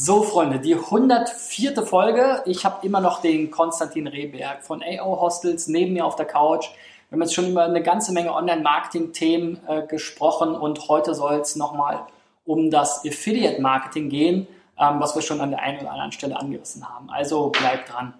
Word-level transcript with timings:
So, 0.00 0.22
Freunde, 0.22 0.60
die 0.60 0.76
104. 0.76 1.84
Folge. 1.84 2.44
Ich 2.46 2.64
habe 2.64 2.86
immer 2.86 3.00
noch 3.00 3.20
den 3.20 3.50
Konstantin 3.50 4.06
Rehberg 4.06 4.62
von 4.62 4.80
AO 4.80 5.20
Hostels 5.20 5.66
neben 5.66 5.94
mir 5.94 6.06
auf 6.06 6.14
der 6.14 6.24
Couch. 6.24 6.68
Wir 7.10 7.16
haben 7.16 7.22
jetzt 7.22 7.34
schon 7.34 7.50
über 7.50 7.64
eine 7.64 7.82
ganze 7.82 8.12
Menge 8.12 8.32
Online-Marketing-Themen 8.32 9.58
äh, 9.66 9.84
gesprochen 9.88 10.54
und 10.54 10.88
heute 10.88 11.16
soll 11.16 11.40
es 11.40 11.56
nochmal 11.56 12.06
um 12.46 12.70
das 12.70 13.04
Affiliate-Marketing 13.04 14.08
gehen, 14.08 14.46
ähm, 14.78 15.00
was 15.00 15.16
wir 15.16 15.22
schon 15.22 15.40
an 15.40 15.50
der 15.50 15.62
einen 15.62 15.80
oder 15.80 15.90
anderen 15.90 16.12
Stelle 16.12 16.38
angerissen 16.38 16.88
haben. 16.88 17.10
Also 17.10 17.48
bleibt 17.48 17.92
dran. 17.92 18.14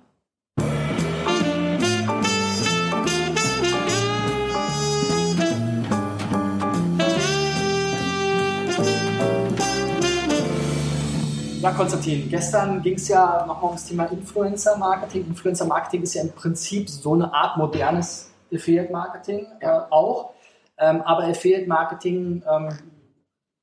Ja, 11.68 11.74
Konstantin, 11.74 12.30
gestern 12.30 12.80
ging 12.80 12.94
es 12.94 13.08
ja 13.08 13.44
nochmal 13.46 13.66
ums 13.66 13.84
Thema 13.84 14.06
Influencer-Marketing. 14.06 15.26
Influencer-Marketing 15.26 16.02
ist 16.02 16.14
ja 16.14 16.22
im 16.22 16.32
Prinzip 16.32 16.88
so 16.88 17.12
eine 17.12 17.30
Art 17.30 17.58
modernes 17.58 18.30
Affiliate-Marketing 18.50 19.46
äh, 19.60 19.68
auch. 19.90 20.30
Ähm, 20.78 21.02
aber 21.02 21.24
Affiliate-Marketing, 21.24 22.42
ähm, 22.50 22.78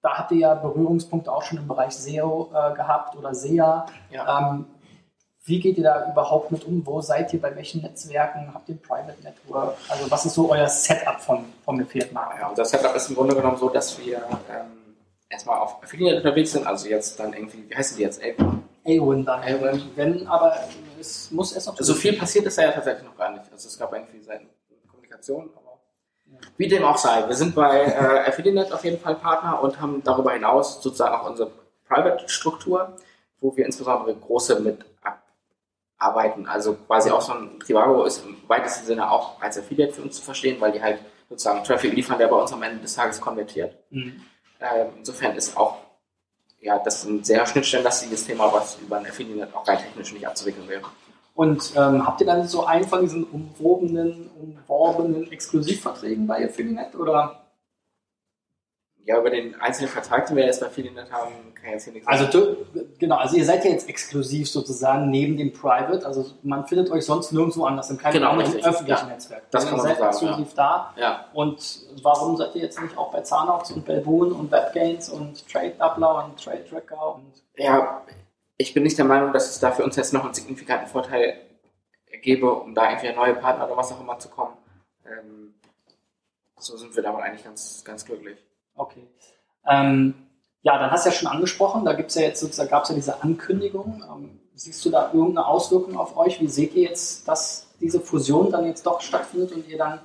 da 0.03 0.19
habt 0.19 0.31
ihr 0.33 0.37
ja 0.37 0.53
Berührungspunkte 0.53 1.31
auch 1.31 1.41
schon 1.41 1.57
im 1.57 1.67
Bereich 1.67 1.95
SEO 1.95 2.51
äh, 2.53 2.75
gehabt 2.75 3.15
oder 3.15 3.33
SEA. 3.33 3.87
Ja. 4.11 4.51
Ähm, 4.51 4.65
wie 5.45 5.59
geht 5.59 5.79
ihr 5.79 5.85
da 5.85 6.11
überhaupt 6.11 6.51
mit 6.51 6.63
um? 6.63 6.85
Wo 6.85 7.01
seid 7.01 7.33
ihr? 7.33 7.41
Bei 7.41 7.55
welchen 7.55 7.81
Netzwerken? 7.81 8.53
Habt 8.53 8.69
ihr 8.69 8.75
ein 8.75 8.81
Private 8.83 9.19
Network? 9.23 9.77
Also 9.89 10.11
was 10.11 10.27
ist 10.27 10.35
so 10.35 10.51
euer 10.51 10.67
Setup 10.67 11.19
von, 11.19 11.43
vom 11.63 11.81
Affiliate-Marketing? 11.81 12.39
Ja, 12.39 12.49
unser 12.49 12.65
Setup 12.65 12.95
ist 12.95 13.09
im 13.09 13.15
Grunde 13.15 13.35
genommen 13.35 13.57
so, 13.57 13.69
dass 13.69 13.97
wir 13.97 14.17
ähm, 14.17 14.84
erstmal 15.29 15.59
auf 15.59 15.81
Affiliate 15.83 16.17
unterwegs 16.17 16.51
sind, 16.51 16.67
also 16.67 16.87
jetzt 16.87 17.19
dann 17.19 17.33
irgendwie, 17.33 17.69
wie 17.69 17.75
heißen 17.75 17.97
die 17.97 18.03
jetzt? 18.03 18.21
A-Win 18.21 19.25
dann. 19.25 19.41
A-Win. 19.41 19.91
Wenn, 19.95 20.27
aber 20.27 20.55
es 20.99 21.31
muss 21.31 21.53
erst 21.53 21.67
noch. 21.67 21.75
So 21.77 21.93
viel 21.93 22.17
passiert 22.17 22.45
ist 22.45 22.57
da 22.57 22.63
ja 22.63 22.71
tatsächlich 22.71 23.05
noch 23.05 23.17
gar 23.17 23.31
nicht. 23.31 23.51
Also 23.51 23.67
es 23.67 23.77
gab 23.77 23.93
irgendwie 23.93 24.21
Seiten 24.21 24.47
Kommunikation, 24.87 25.49
aber 25.55 25.79
ja. 26.31 26.37
wie 26.57 26.67
dem 26.67 26.83
auch 26.83 26.97
sei. 26.97 27.27
Wir 27.27 27.35
sind 27.35 27.55
bei 27.55 27.81
äh, 27.81 28.29
Affiliate 28.29 28.73
auf 28.73 28.83
jeden 28.83 28.99
Fall 28.99 29.15
Partner 29.15 29.61
und 29.61 29.79
haben 29.81 30.03
darüber 30.03 30.33
hinaus 30.33 30.81
sozusagen 30.81 31.15
auch 31.15 31.29
unsere 31.29 31.51
Private-Struktur, 31.87 32.95
wo 33.41 33.55
wir 33.55 33.65
insbesondere 33.65 34.15
große 34.15 34.59
mit 34.59 34.85
abarbeiten. 35.97 36.47
Also 36.47 36.75
quasi 36.75 37.09
auch 37.09 37.21
so 37.21 37.33
ein 37.33 37.59
Trivago 37.59 38.03
ist 38.03 38.25
im 38.25 38.37
weitesten 38.47 38.85
Sinne 38.85 39.09
auch 39.09 39.41
als 39.41 39.57
Affiliate 39.57 39.93
für 39.93 40.01
uns 40.01 40.17
zu 40.17 40.21
verstehen, 40.21 40.59
weil 40.59 40.71
die 40.71 40.81
halt 40.81 40.99
sozusagen 41.29 41.63
Traffic 41.63 41.93
liefern, 41.93 42.19
der 42.19 42.27
bei 42.27 42.35
uns 42.35 42.53
am 42.53 42.61
Ende 42.61 42.81
des 42.81 42.93
Tages 42.93 43.19
konvertiert. 43.19 43.75
Mhm. 43.89 44.21
Ähm, 44.73 44.87
insofern 44.97 45.35
ist 45.35 45.55
auch 45.57 45.77
ja, 46.61 46.79
das 46.79 47.05
ein 47.05 47.23
sehr 47.23 47.45
schnittstellenlastiges 47.45 48.25
Thema, 48.25 48.51
was 48.51 48.77
über 48.79 48.97
ein 48.97 49.05
Affiliate 49.05 49.55
auch 49.55 49.67
rein 49.67 49.77
technisch 49.77 50.13
nicht 50.13 50.27
abzuwickeln 50.27 50.67
wäre. 50.67 50.83
Und 51.35 51.73
ähm, 51.75 52.05
habt 52.05 52.21
ihr 52.21 52.27
dann 52.27 52.47
so 52.47 52.65
einen 52.65 52.87
von 52.87 53.01
diesen 53.01 53.25
umwobenen, 53.25 54.29
umworbenen 54.39 55.31
Exklusivverträgen 55.31 56.25
bei 56.25 56.45
Affiliate 56.45 56.97
oder? 56.97 57.44
Ja, 59.05 59.19
über 59.19 59.29
den 59.29 59.53
einzelnen 59.61 59.89
Vertrag, 59.89 60.25
den 60.25 60.35
wir 60.35 60.45
jetzt 60.45 60.61
bei 60.61 60.65
Affiliate 60.65 61.11
haben, 61.11 61.31
kann 61.53 61.65
ich 61.65 61.71
jetzt 61.73 61.83
hier 61.83 61.93
nichts 61.93 62.07
also, 62.07 62.25
sagen. 62.25 62.57
Also, 62.73 62.85
genau, 62.97 63.17
also 63.17 63.35
ihr 63.35 63.45
seid 63.45 63.63
ja 63.63 63.69
jetzt 63.69 63.87
exklusiv 63.87 64.49
sozusagen 64.49 65.11
neben 65.11 65.37
dem 65.37 65.53
Private, 65.53 66.03
also 66.03 66.25
man 66.41 66.65
findet 66.65 66.89
euch 66.89 67.05
sonst 67.05 67.31
nirgendwo 67.31 67.65
anders, 67.65 67.91
in 67.91 67.99
keinem 67.99 68.13
genau, 68.13 68.35
öffentlichen 68.35 68.87
ja, 68.87 69.03
Netzwerk. 69.05 69.43
Das 69.51 69.65
also 69.65 69.75
kann 69.75 69.77
man 69.77 69.87
seid 69.87 69.97
sagen, 69.99 70.09
exklusiv 70.09 70.57
ja. 70.57 70.93
da. 70.95 71.01
Ja. 71.01 71.25
Und 71.33 71.81
warum 72.01 72.35
seid 72.35 72.55
ihr 72.55 72.63
jetzt 72.63 72.81
nicht 72.81 72.97
auch 72.97 73.11
bei 73.11 73.21
Zanox 73.21 73.69
und 73.69 73.85
Belboon 73.85 74.31
und 74.31 74.51
WebGains 74.51 75.09
und 75.09 75.47
Trade 75.47 75.75
Doubler 75.77 76.25
und 76.25 76.43
Trade 76.43 76.65
Tracker 76.67 77.15
und. 77.15 77.31
Ja, 77.57 78.01
ich 78.57 78.73
bin 78.73 78.81
nicht 78.81 78.97
der 78.97 79.05
Meinung, 79.05 79.33
dass 79.33 79.51
es 79.51 79.59
da 79.59 79.71
für 79.71 79.83
uns 79.83 79.95
jetzt 79.97 80.13
noch 80.13 80.23
einen 80.23 80.33
signifikanten 80.33 80.87
Vorteil 80.87 81.41
gäbe, 82.21 82.51
um 82.51 82.73
da 82.73 82.89
irgendwie 82.89 83.13
neue 83.13 83.35
Partner 83.35 83.67
oder 83.67 83.77
was 83.77 83.91
auch 83.91 83.99
immer 83.99 84.17
zu 84.17 84.29
kommen. 84.29 84.57
Ähm, 85.05 85.53
so 86.57 86.75
sind 86.75 86.95
wir 86.95 87.03
damit 87.03 87.21
eigentlich 87.21 87.43
ganz, 87.43 87.83
ganz 87.83 88.03
glücklich. 88.03 88.43
Okay. 88.75 89.07
Ähm, 89.67 90.13
ja, 90.61 90.77
dann 90.77 90.91
hast 90.91 91.05
du 91.05 91.09
ja 91.09 91.15
schon 91.15 91.27
angesprochen, 91.27 91.85
da 91.85 91.93
gibt's 91.93 92.15
ja 92.15 92.23
jetzt 92.23 92.39
sozusagen, 92.39 92.69
gab 92.69 92.83
es 92.83 92.89
ja 92.89 92.95
diese 92.95 93.21
Ankündigung. 93.21 94.03
Ähm, 94.09 94.39
siehst 94.55 94.83
du 94.85 94.89
da 94.89 95.11
irgendeine 95.13 95.45
Auswirkung 95.47 95.97
auf 95.97 96.17
euch? 96.17 96.39
Wie 96.41 96.47
seht 96.47 96.73
ihr 96.73 96.83
jetzt, 96.83 97.27
dass 97.27 97.65
diese 97.79 97.99
Fusion 97.99 98.51
dann 98.51 98.65
jetzt 98.65 98.85
doch 98.85 99.01
stattfindet 99.01 99.51
und 99.51 99.67
ihr 99.67 99.77
dann. 99.77 99.99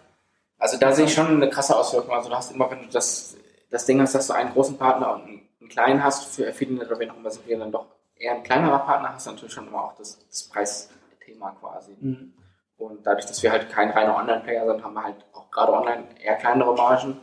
Also 0.59 0.77
da 0.79 0.93
sehe 0.93 1.07
ich 1.07 1.15
schon 1.15 1.29
eine 1.29 1.49
krasse 1.49 1.77
Auswirkung. 1.77 2.15
Also 2.15 2.29
du 2.29 2.37
hast 2.37 2.53
immer, 2.53 2.71
wenn 2.71 2.83
du 2.83 2.89
das, 2.89 3.37
das 3.71 3.87
Ding 3.87 4.01
hast, 4.01 4.15
dass 4.15 4.27
du 4.27 4.35
einen 4.35 4.53
großen 4.53 4.77
Partner 4.77 5.15
und 5.15 5.23
einen, 5.23 5.49
einen 5.61 5.69
kleinen 5.69 6.05
hast, 6.05 6.27
für 6.27 6.49
Affiliate 6.49 6.87
oder 6.87 6.99
wen 6.99 7.11
auch 7.11 7.17
immer 7.17 7.31
sind 7.31 7.47
wir 7.47 7.59
dann 7.59 7.73
doch 7.73 7.87
eher 8.17 8.35
ein 8.35 8.43
kleinerer 8.43 8.81
Partner, 8.81 9.15
hast 9.15 9.27
du 9.27 9.31
natürlich 9.31 9.55
schon 9.55 9.69
immer 9.69 9.85
auch 9.85 9.95
das, 9.97 10.19
das 10.29 10.43
Preisthema 10.45 11.53
quasi. 11.53 11.97
Mhm. 11.99 12.35
Und 12.77 13.07
dadurch, 13.07 13.27
dass 13.27 13.43
wir 13.43 13.53
halt 13.53 13.71
kein 13.71 13.91
reiner 13.91 14.17
Online-Player 14.17 14.67
sind, 14.67 14.85
haben 14.85 14.95
wir 14.95 15.05
halt 15.05 15.17
auch 15.33 15.51
gerade 15.51 15.73
online 15.73 16.05
eher 16.23 16.37
kleinere 16.37 16.75
Margen 16.75 17.17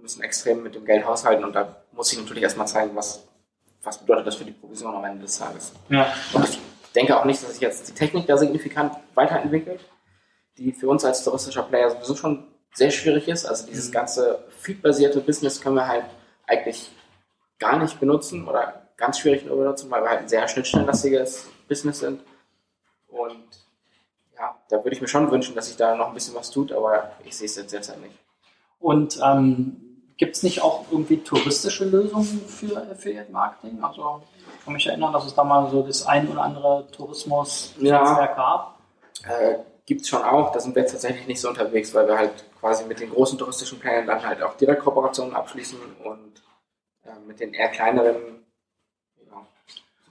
müssen 0.00 0.22
extrem 0.22 0.62
mit 0.62 0.74
dem 0.74 0.84
Geld 0.84 1.04
haushalten 1.04 1.44
und 1.44 1.54
da 1.54 1.76
muss 1.92 2.12
ich 2.12 2.18
natürlich 2.18 2.42
erstmal 2.42 2.66
zeigen, 2.66 2.94
was, 2.94 3.26
was 3.82 3.98
bedeutet 3.98 4.26
das 4.26 4.36
für 4.36 4.44
die 4.44 4.52
Provision 4.52 4.94
am 4.94 5.04
Ende 5.04 5.22
des 5.22 5.38
Tages. 5.38 5.72
Ja. 5.88 6.12
Und 6.32 6.48
ich 6.48 6.58
denke 6.94 7.18
auch 7.18 7.24
nicht, 7.24 7.42
dass 7.42 7.52
sich 7.52 7.60
jetzt 7.60 7.88
die 7.88 7.94
Technik 7.94 8.26
da 8.26 8.36
signifikant 8.36 8.94
weiterentwickelt, 9.14 9.80
die 10.58 10.72
für 10.72 10.88
uns 10.88 11.04
als 11.04 11.24
touristischer 11.24 11.62
Player 11.62 11.90
sowieso 11.90 12.16
schon 12.16 12.46
sehr 12.72 12.90
schwierig 12.90 13.28
ist. 13.28 13.46
Also 13.46 13.66
dieses 13.66 13.88
mhm. 13.88 13.92
ganze 13.92 14.44
feedbasierte 14.58 15.20
Business 15.20 15.60
können 15.60 15.76
wir 15.76 15.88
halt 15.88 16.04
eigentlich 16.46 16.90
gar 17.58 17.78
nicht 17.78 17.98
benutzen 18.00 18.46
oder 18.46 18.86
ganz 18.96 19.18
schwierig 19.18 19.44
nur 19.44 19.56
benutzen, 19.56 19.90
weil 19.90 20.02
wir 20.02 20.10
halt 20.10 20.20
ein 20.20 20.28
sehr 20.28 20.46
schnittstellenlastiges 20.48 21.48
Business 21.68 22.00
sind. 22.00 22.20
Und 23.08 23.46
ja, 24.36 24.56
da 24.68 24.76
würde 24.78 24.92
ich 24.92 25.00
mir 25.00 25.08
schon 25.08 25.30
wünschen, 25.30 25.54
dass 25.54 25.68
sich 25.68 25.76
da 25.76 25.94
noch 25.96 26.08
ein 26.08 26.14
bisschen 26.14 26.34
was 26.34 26.50
tut, 26.50 26.72
aber 26.72 27.12
ich 27.24 27.36
sehe 27.36 27.46
es 27.46 27.56
jetzt 27.56 27.72
derzeit 27.72 28.00
nicht. 28.00 28.14
Und 28.78 29.18
ähm, 29.24 29.85
Gibt 30.16 30.36
es 30.36 30.42
nicht 30.42 30.62
auch 30.62 30.86
irgendwie 30.90 31.18
touristische 31.18 31.84
Lösungen 31.84 32.44
für 32.46 32.76
Affiliate 32.90 33.30
Marketing? 33.30 33.82
Also 33.82 34.22
ich 34.36 34.64
kann 34.64 34.72
mich 34.72 34.86
erinnern, 34.86 35.12
dass 35.12 35.26
es 35.26 35.34
da 35.34 35.44
mal 35.44 35.70
so 35.70 35.82
das 35.82 36.06
ein 36.06 36.28
oder 36.28 36.42
andere 36.42 36.86
Tourismus-Netzwerk 36.90 38.30
ja. 38.30 38.34
gab. 38.34 38.78
Äh, 39.24 39.58
Gibt 39.84 40.00
es 40.00 40.08
schon 40.08 40.22
auch, 40.22 40.52
da 40.52 40.60
sind 40.60 40.74
wir 40.74 40.82
jetzt 40.82 40.92
tatsächlich 40.92 41.26
nicht 41.26 41.40
so 41.40 41.48
unterwegs, 41.48 41.94
weil 41.94 42.08
wir 42.08 42.18
halt 42.18 42.44
quasi 42.58 42.84
mit 42.86 42.98
den 42.98 43.10
großen 43.10 43.38
touristischen 43.38 43.78
Plänen 43.78 44.06
dann 44.06 44.26
halt 44.26 44.42
auch 44.42 44.56
direkt 44.56 44.82
Kooperationen 44.82 45.34
abschließen 45.34 45.78
und 46.02 46.42
äh, 47.04 47.10
mit 47.26 47.38
den 47.38 47.54
eher 47.54 47.68
kleineren, 47.68 48.44
ja, 49.30 49.46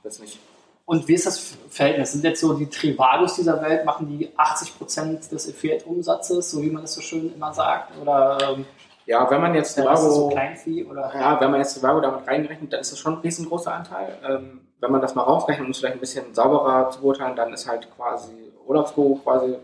das 0.04 0.20
nicht. 0.20 0.40
Und 0.86 1.08
wie 1.08 1.16
ist 1.16 1.26
das 1.26 1.58
Verhältnis? 1.70 2.12
Sind 2.12 2.24
jetzt 2.24 2.40
so 2.40 2.54
die 2.54 2.70
Trivagos 2.70 3.36
dieser 3.36 3.60
Welt, 3.62 3.86
machen 3.86 4.08
die 4.08 4.30
80% 4.38 5.30
des 5.30 5.50
Affiliate-Umsatzes, 5.50 6.52
so 6.52 6.62
wie 6.62 6.70
man 6.70 6.84
das 6.84 6.94
so 6.94 7.02
schön 7.02 7.34
immer 7.34 7.54
sagt? 7.54 7.98
Oder 7.98 8.38
ähm, 8.42 8.66
ja, 9.06 9.30
wenn 9.30 9.42
man 9.42 9.54
jetzt 9.54 9.76
Trivago, 9.76 10.10
so 10.10 10.30
Kleinvieh 10.30 10.84
oder? 10.86 11.12
Ja, 11.14 11.40
wenn 11.40 11.52
man 11.52 11.60
jetzt 11.60 11.76
Trivago 11.76 12.02
damit 12.02 12.28
reingerechnet, 12.28 12.74
dann 12.74 12.82
ist 12.82 12.92
das 12.92 13.00
schon 13.00 13.14
ein 13.14 13.20
riesengroßer 13.20 13.74
Anteil. 13.74 14.18
Ähm, 14.24 14.68
wenn 14.80 14.92
man 14.92 15.02
das 15.02 15.16
mal 15.16 15.24
rausrechnet, 15.24 15.66
um 15.66 15.72
es 15.72 15.78
vielleicht 15.78 15.96
ein 15.96 16.00
bisschen 16.00 16.34
sauberer 16.34 16.90
zu 16.90 17.02
beurteilen, 17.02 17.36
dann 17.36 17.54
ist 17.54 17.68
halt 17.68 17.88
quasi 17.96 18.52
Urlaubsguru 18.66 19.16
quasi 19.18 19.58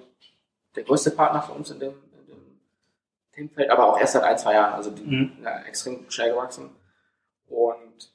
der 0.75 0.83
größte 0.83 1.11
Partner 1.11 1.41
für 1.41 1.53
uns 1.53 1.71
in 1.71 1.79
dem, 1.79 1.89
in 1.89 2.27
dem 2.27 2.59
Themenfeld, 3.33 3.69
aber 3.69 3.91
auch 3.91 3.99
erst 3.99 4.13
seit 4.13 4.23
ein, 4.23 4.37
zwei 4.37 4.53
Jahren, 4.53 4.73
also 4.73 4.91
die, 4.91 5.03
mhm. 5.03 5.31
ja, 5.43 5.61
extrem 5.63 6.09
schnell 6.09 6.31
gewachsen. 6.31 6.69
Und 7.49 8.13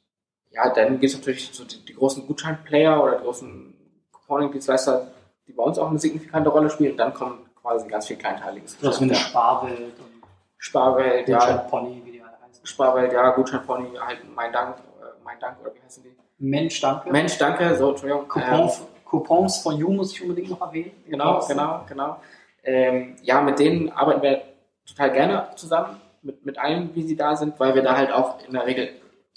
ja, 0.50 0.72
dann 0.72 1.00
gibt 1.00 1.12
es 1.12 1.18
natürlich 1.18 1.50
so 1.52 1.64
die, 1.64 1.84
die 1.84 1.94
großen 1.94 2.26
Gutscheinplayer 2.26 3.02
oder 3.02 3.18
die 3.18 3.24
großen 3.24 3.74
Couponing-Dienstleister, 4.12 5.08
die 5.46 5.52
bei 5.52 5.62
uns 5.62 5.78
auch 5.78 5.90
eine 5.90 5.98
signifikante 5.98 6.50
Rolle 6.50 6.70
spielen. 6.70 6.92
Und 6.92 6.98
dann 6.98 7.12
kommen 7.12 7.46
quasi 7.60 7.86
ganz 7.88 8.06
viel 8.06 8.16
Kleinteiliges. 8.16 8.78
Das 8.80 8.96
ist 8.96 9.02
eine 9.02 9.14
Sparwelt. 9.14 9.94
Sparwelt, 10.66 11.28
ja. 11.28 11.38
Gutscheinpony, 11.38 12.02
wie 12.04 12.12
die 12.12 12.22
alle 12.22 12.32
heißen. 12.44 12.66
Sparwelt, 12.66 13.12
ja, 13.12 13.30
Gutscheinpony, 13.30 13.96
halt 14.04 14.18
mein 14.34 14.52
Dank, 14.52 14.76
äh, 14.76 15.24
mein 15.24 15.38
Dank, 15.38 15.60
oder 15.60 15.72
wie 15.72 15.80
heißen 15.80 16.02
die? 16.02 16.16
Mensch, 16.38 16.80
danke. 16.80 17.10
Mensch, 17.10 17.38
danke, 17.38 17.76
so, 17.76 17.90
Entschuldigung. 17.90 18.26
Coupons, 18.26 18.80
ähm, 18.80 18.86
Coupons 19.04 19.58
von 19.58 19.76
You 19.76 19.90
muss 19.92 20.12
ich 20.12 20.22
unbedingt 20.22 20.50
noch 20.50 20.60
erwähnen. 20.60 20.90
Genau, 21.06 21.40
genau, 21.46 21.84
genau. 21.88 22.16
Ähm, 22.64 23.14
ja, 23.22 23.40
mit 23.42 23.60
denen 23.60 23.92
arbeiten 23.92 24.22
wir 24.22 24.42
total 24.84 25.12
gerne 25.12 25.48
zusammen, 25.54 26.00
mit, 26.22 26.44
mit 26.44 26.58
allen, 26.58 26.92
wie 26.96 27.04
sie 27.04 27.16
da 27.16 27.36
sind, 27.36 27.60
weil 27.60 27.76
wir 27.76 27.82
da 27.82 27.96
halt 27.96 28.10
auch 28.10 28.44
in 28.44 28.52
der 28.52 28.66
Regel 28.66 28.88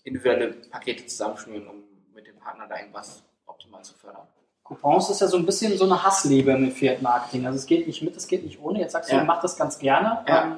individuelle 0.03 0.47
Pakete 0.71 1.05
zusammenschnüren, 1.05 1.67
um 1.67 1.83
mit 2.15 2.25
dem 2.25 2.39
Partner 2.39 2.65
da 2.67 2.79
irgendwas 2.79 3.23
optimal 3.45 3.83
zu 3.83 3.93
fördern. 3.93 4.27
Coupons 4.63 5.11
ist 5.11 5.21
ja 5.21 5.27
so 5.27 5.37
ein 5.37 5.45
bisschen 5.45 5.77
so 5.77 5.85
eine 5.85 6.03
Hassliebe 6.03 6.51
im 6.51 6.71
Fiat 6.71 7.03
Marketing. 7.03 7.45
Also 7.45 7.57
es 7.57 7.67
geht 7.67 7.85
nicht 7.85 8.01
mit, 8.01 8.15
es 8.15 8.27
geht 8.27 8.43
nicht 8.43 8.59
ohne. 8.59 8.79
Jetzt 8.79 8.93
sagst 8.93 9.11
du, 9.11 9.15
ja. 9.15 9.21
du 9.21 9.27
machst 9.27 9.43
das 9.43 9.55
ganz 9.55 9.77
gerne. 9.77 10.23
Ja. 10.27 10.43
Ähm, 10.43 10.55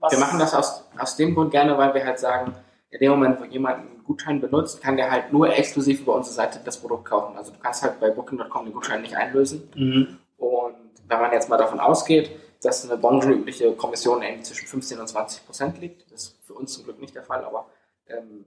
was 0.00 0.12
wir 0.12 0.18
machen 0.18 0.38
das 0.38 0.54
aus, 0.54 0.84
aus 0.98 1.16
dem 1.16 1.34
Grund 1.34 1.50
gerne, 1.50 1.76
weil 1.76 1.94
wir 1.94 2.04
halt 2.04 2.18
sagen, 2.18 2.54
in 2.90 3.00
dem 3.00 3.10
Moment, 3.10 3.40
wo 3.40 3.44
jemand 3.44 3.80
einen 3.80 4.04
Gutschein 4.04 4.40
benutzt, 4.40 4.80
kann 4.80 4.96
der 4.96 5.10
halt 5.10 5.32
nur 5.32 5.50
exklusiv 5.50 6.00
über 6.00 6.14
unsere 6.14 6.34
Seite 6.34 6.60
das 6.64 6.78
Produkt 6.78 7.04
kaufen. 7.04 7.36
Also 7.36 7.52
du 7.52 7.58
kannst 7.58 7.82
halt 7.82 8.00
bei 8.00 8.10
Booking.com 8.10 8.64
den 8.64 8.72
Gutschein 8.72 9.02
nicht 9.02 9.16
einlösen. 9.16 9.68
Mhm. 9.74 10.18
Und 10.38 10.76
wenn 11.06 11.20
man 11.20 11.32
jetzt 11.32 11.48
mal 11.48 11.58
davon 11.58 11.80
ausgeht, 11.80 12.30
dass 12.62 12.84
eine 12.84 12.98
branchenübliche 12.98 13.72
Kommission 13.72 14.22
irgendwie 14.22 14.42
zwischen 14.42 14.66
15 14.66 14.98
und 14.98 15.08
20 15.08 15.46
Prozent 15.46 15.78
liegt, 15.80 16.10
das 16.10 16.22
ist 16.24 16.38
für 16.46 16.54
uns 16.54 16.72
zum 16.74 16.84
Glück 16.84 17.00
nicht 17.00 17.14
der 17.14 17.22
Fall, 17.22 17.44
aber 17.44 17.66
ähm, 18.08 18.46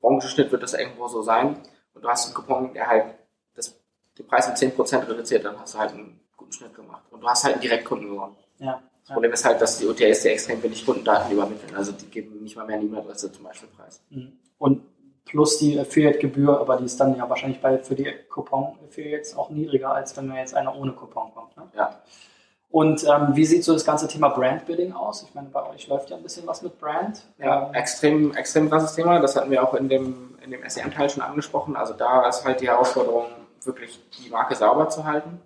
Branchenschnitt 0.00 0.52
wird 0.52 0.62
das 0.62 0.74
irgendwo 0.74 1.08
so 1.08 1.22
sein. 1.22 1.56
und 1.94 2.04
du 2.04 2.08
hast 2.08 2.26
einen 2.26 2.34
Coupon, 2.34 2.74
der 2.74 2.86
halt 2.86 3.14
das, 3.54 3.74
den 4.18 4.26
Preis 4.26 4.46
um 4.46 4.54
10% 4.54 5.08
reduziert, 5.08 5.44
dann 5.44 5.58
hast 5.58 5.74
du 5.74 5.78
halt 5.78 5.92
einen 5.92 6.20
guten 6.36 6.52
Schnitt 6.52 6.74
gemacht. 6.74 7.02
Und 7.10 7.22
du 7.22 7.26
hast 7.26 7.44
halt 7.44 7.54
einen 7.54 7.62
Direktkunden 7.62 8.10
gewonnen. 8.10 8.36
Ja. 8.58 8.82
Das 9.06 9.12
Problem 9.12 9.32
ist 9.32 9.44
halt, 9.44 9.60
dass 9.60 9.78
die 9.78 9.86
OTAs 9.86 10.22
dir 10.22 10.32
extrem 10.32 10.62
wenig 10.62 10.84
Kundendaten 10.84 11.30
übermitteln. 11.30 11.76
Also 11.76 11.92
die 11.92 12.06
geben 12.06 12.42
nicht 12.42 12.56
mal 12.56 12.64
mehr 12.64 12.76
eine 12.76 12.86
E-Mail-Adresse 12.86 13.30
zum 13.30 13.44
Beispiel 13.44 13.68
preis. 13.76 14.02
Mhm. 14.08 14.32
Und 14.56 14.82
plus 15.26 15.58
die 15.58 15.78
Affiliate-Gebühr, 15.78 16.58
aber 16.58 16.76
die 16.76 16.84
ist 16.84 16.98
dann 16.98 17.16
ja 17.16 17.28
wahrscheinlich 17.28 17.60
bei, 17.60 17.78
für 17.78 17.94
die 17.94 18.10
Coupon-Affiliates 18.30 19.36
auch 19.36 19.50
niedriger, 19.50 19.94
als 19.94 20.16
wenn 20.16 20.28
mir 20.28 20.38
jetzt 20.38 20.54
einer 20.54 20.74
ohne 20.74 20.92
Coupon 20.92 21.34
kommt. 21.34 21.56
Ne? 21.56 21.64
Ja. 21.76 22.00
Und 22.70 23.04
ähm, 23.04 23.36
wie 23.36 23.44
sieht 23.44 23.62
so 23.62 23.72
das 23.72 23.84
ganze 23.84 24.08
Thema 24.08 24.30
Brand-Building 24.30 24.94
aus? 24.94 25.22
Ich 25.22 25.34
meine, 25.34 25.48
bei 25.48 25.68
euch 25.68 25.86
läuft 25.86 26.10
ja 26.10 26.16
ein 26.16 26.22
bisschen 26.22 26.46
was 26.46 26.62
mit 26.62 26.78
Brand. 26.80 27.22
Ja, 27.38 27.68
Ähm, 27.68 27.74
extrem, 27.74 28.34
extrem 28.34 28.68
krasses 28.70 28.94
Thema. 28.96 29.20
Das 29.20 29.36
hatten 29.36 29.50
wir 29.50 29.62
auch 29.62 29.74
in 29.74 29.88
dem, 29.88 30.36
in 30.42 30.50
dem 30.50 30.68
SEM-Teil 30.68 31.08
schon 31.10 31.22
angesprochen. 31.22 31.76
Also 31.76 31.92
da 31.92 32.26
ist 32.28 32.44
halt 32.44 32.60
die 32.60 32.68
Herausforderung, 32.68 33.26
wirklich 33.62 34.00
die 34.18 34.28
Marke 34.30 34.56
sauber 34.56 34.88
zu 34.88 35.04
halten, 35.04 35.40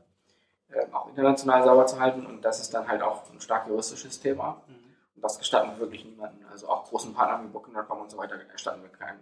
auch 0.93 1.09
international 1.09 1.65
sauber 1.65 1.87
zu 1.87 1.99
halten. 2.00 2.26
Und 2.26 2.44
das 2.44 2.61
ist 2.61 2.73
dann 2.75 2.87
halt 2.88 3.03
auch 3.03 3.23
ein 3.32 3.41
stark 3.41 3.67
juristisches 3.69 4.20
Thema. 4.20 4.61
Mhm. 4.67 4.75
Und 5.17 5.23
das 5.25 5.38
gestatten 5.38 5.70
wir 5.70 5.81
wirklich 5.81 6.05
niemanden. 6.05 6.44
Also 6.50 6.69
auch 6.69 6.85
großen 6.85 7.12
Partnern 7.15 7.44
wie 7.44 7.49
Booking.com 7.49 8.00
und 8.00 8.11
so 8.11 8.19
weiter 8.19 8.37
gestatten 8.53 8.82
wir 8.82 8.91
kein, 8.91 9.19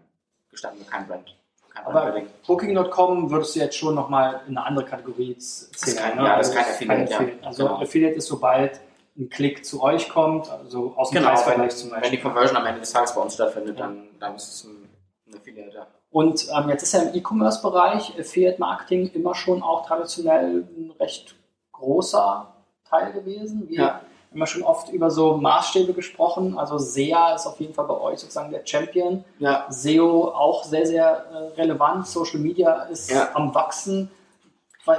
gestatten 0.50 0.78
wir 0.78 0.86
kein 0.86 1.06
Brand. 1.06 1.36
Kein 1.72 1.86
Aber. 1.86 2.22
Booking.com 2.46 3.30
würdest 3.30 3.54
du 3.56 3.60
jetzt 3.60 3.76
schon 3.76 3.94
nochmal 3.94 4.40
in 4.48 4.56
eine 4.56 4.66
andere 4.66 4.84
Kategorie 4.86 5.36
zählen. 5.38 5.96
kein- 5.96 6.16
ne? 6.16 6.24
ja, 6.24 6.36
das 6.36 6.48
ist 6.48 6.56
Also 6.56 6.64
kein 6.64 6.74
Affiliate, 7.02 7.12
ja. 7.40 7.46
Also 7.46 7.64
Genau. 7.66 7.80
Affiliate 7.80 8.14
ist, 8.16 8.26
sobald 8.26 8.80
ein 9.18 9.30
Klick 9.30 9.64
zu 9.64 9.82
euch 9.82 10.08
kommt, 10.10 10.50
also 10.50 10.94
aus 10.96 11.10
dem 11.10 11.16
Genau, 11.18 11.28
wenn, 11.28 11.34
Preisvergleich 11.34 11.76
zum 11.76 11.90
wenn 11.90 11.96
die 11.96 12.00
Beispiel. 12.02 12.20
Conversion 12.22 12.56
am 12.58 12.66
Ende 12.66 12.80
des 12.80 12.92
Tages 12.92 13.14
bei 13.14 13.20
uns 13.22 13.34
stattfindet, 13.34 13.78
Ja. 13.78 13.86
dann, 13.86 14.08
dann 14.20 14.34
ist 14.36 14.48
es 14.54 14.64
ein 14.64 14.88
Affiliate. 15.34 15.74
ja. 15.74 15.86
Und 16.10 16.46
ähm, 16.56 16.68
jetzt 16.68 16.82
ist 16.82 16.92
ja 16.92 17.02
im 17.02 17.14
E-Commerce-Bereich 17.14 18.18
Affiliate 18.18 18.60
Marketing 18.60 19.10
immer 19.12 19.34
schon 19.34 19.62
auch 19.62 19.86
traditionell 19.86 20.64
ein 20.76 20.92
recht 21.00 21.34
großer 21.72 22.52
Teil 22.88 23.12
gewesen. 23.12 23.68
Wir 23.68 23.76
Ja. 23.78 23.86
haben 23.94 24.06
immer 24.32 24.46
schon 24.46 24.62
oft 24.62 24.88
über 24.90 25.10
so 25.10 25.36
Maßstäbe 25.36 25.92
gesprochen. 25.92 26.56
Also 26.58 26.78
SEA 26.78 27.34
ist 27.34 27.46
auf 27.46 27.58
jeden 27.60 27.74
Fall 27.74 27.86
bei 27.86 27.98
euch 28.00 28.20
sozusagen 28.20 28.50
der 28.50 28.62
Champion. 28.64 29.24
Ja, 29.38 29.66
SEO 29.70 30.28
auch 30.28 30.64
sehr, 30.64 30.86
sehr 30.86 31.26
äh, 31.32 31.60
relevant. 31.60 32.06
Social 32.06 32.38
Media 32.40 32.82
ist 32.84 33.10
Ja. 33.10 33.30
am 33.34 33.54
Wachsen. 33.54 34.10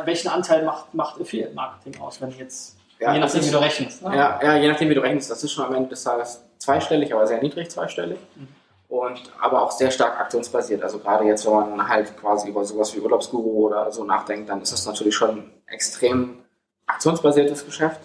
Welchen 0.03 0.27
Anteil 0.27 0.65
macht, 0.65 0.93
macht 0.93 1.19
Affiliate 1.21 1.53
Marketing 1.55 2.01
aus, 2.01 2.19
wenn 2.21 2.29
jetzt, 2.31 2.75
Ja, 2.99 3.13
je 3.13 3.19
nachdem, 3.19 3.39
ist- 3.39 3.47
wie 3.47 3.51
du 3.51 3.61
rechnest? 3.61 4.01
Ne? 4.03 4.15
Ja, 4.15 4.39
ja, 4.43 4.55
je 4.57 4.67
nachdem, 4.67 4.89
wie 4.89 4.95
du 4.95 5.01
rechnest, 5.01 5.31
das 5.31 5.41
ist 5.43 5.53
schon 5.53 5.63
am 5.65 5.73
Ende 5.73 5.89
des 5.89 6.03
Tages 6.03 6.43
zweistellig, 6.57 7.13
aber 7.13 7.25
sehr 7.25 7.41
niedrig 7.41 7.69
zweistellig. 7.71 8.19
Mhm. 8.35 8.47
Und 8.89 9.21
aber 9.41 9.63
auch 9.63 9.71
sehr 9.71 9.91
stark 9.91 10.17
aktionsbasiert. 10.19 10.81
Also 10.81 10.99
gerade 10.99 11.25
jetzt, 11.25 11.45
wenn 11.45 11.53
man 11.53 11.87
halt 11.87 12.17
quasi 12.17 12.47
über 12.47 12.63
sowas 12.63 12.95
wie 12.95 12.99
Urlaubsguru 12.99 13.67
oder 13.67 13.91
so 13.91 14.05
nachdenkt, 14.05 14.49
dann 14.49 14.61
ist 14.61 14.71
das 14.71 14.85
natürlich 14.85 15.13
schon 15.15 15.29
ein 15.29 15.51
extrem 15.67 16.37
aktionsbasiertes 16.85 17.65
Geschäft. 17.65 17.99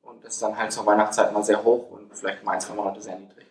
Und 0.00 0.24
das 0.24 0.34
ist 0.34 0.42
dann 0.42 0.56
halt 0.56 0.72
zur 0.72 0.86
Weihnachtszeit 0.86 1.32
mal 1.34 1.42
sehr 1.44 1.62
hoch 1.62 1.90
und 1.90 2.14
vielleicht 2.14 2.42
mal 2.44 2.52
ein, 2.52 2.60
zwei 2.60 2.74
Monate 2.74 3.02
sehr 3.02 3.18
niedrig. 3.18 3.46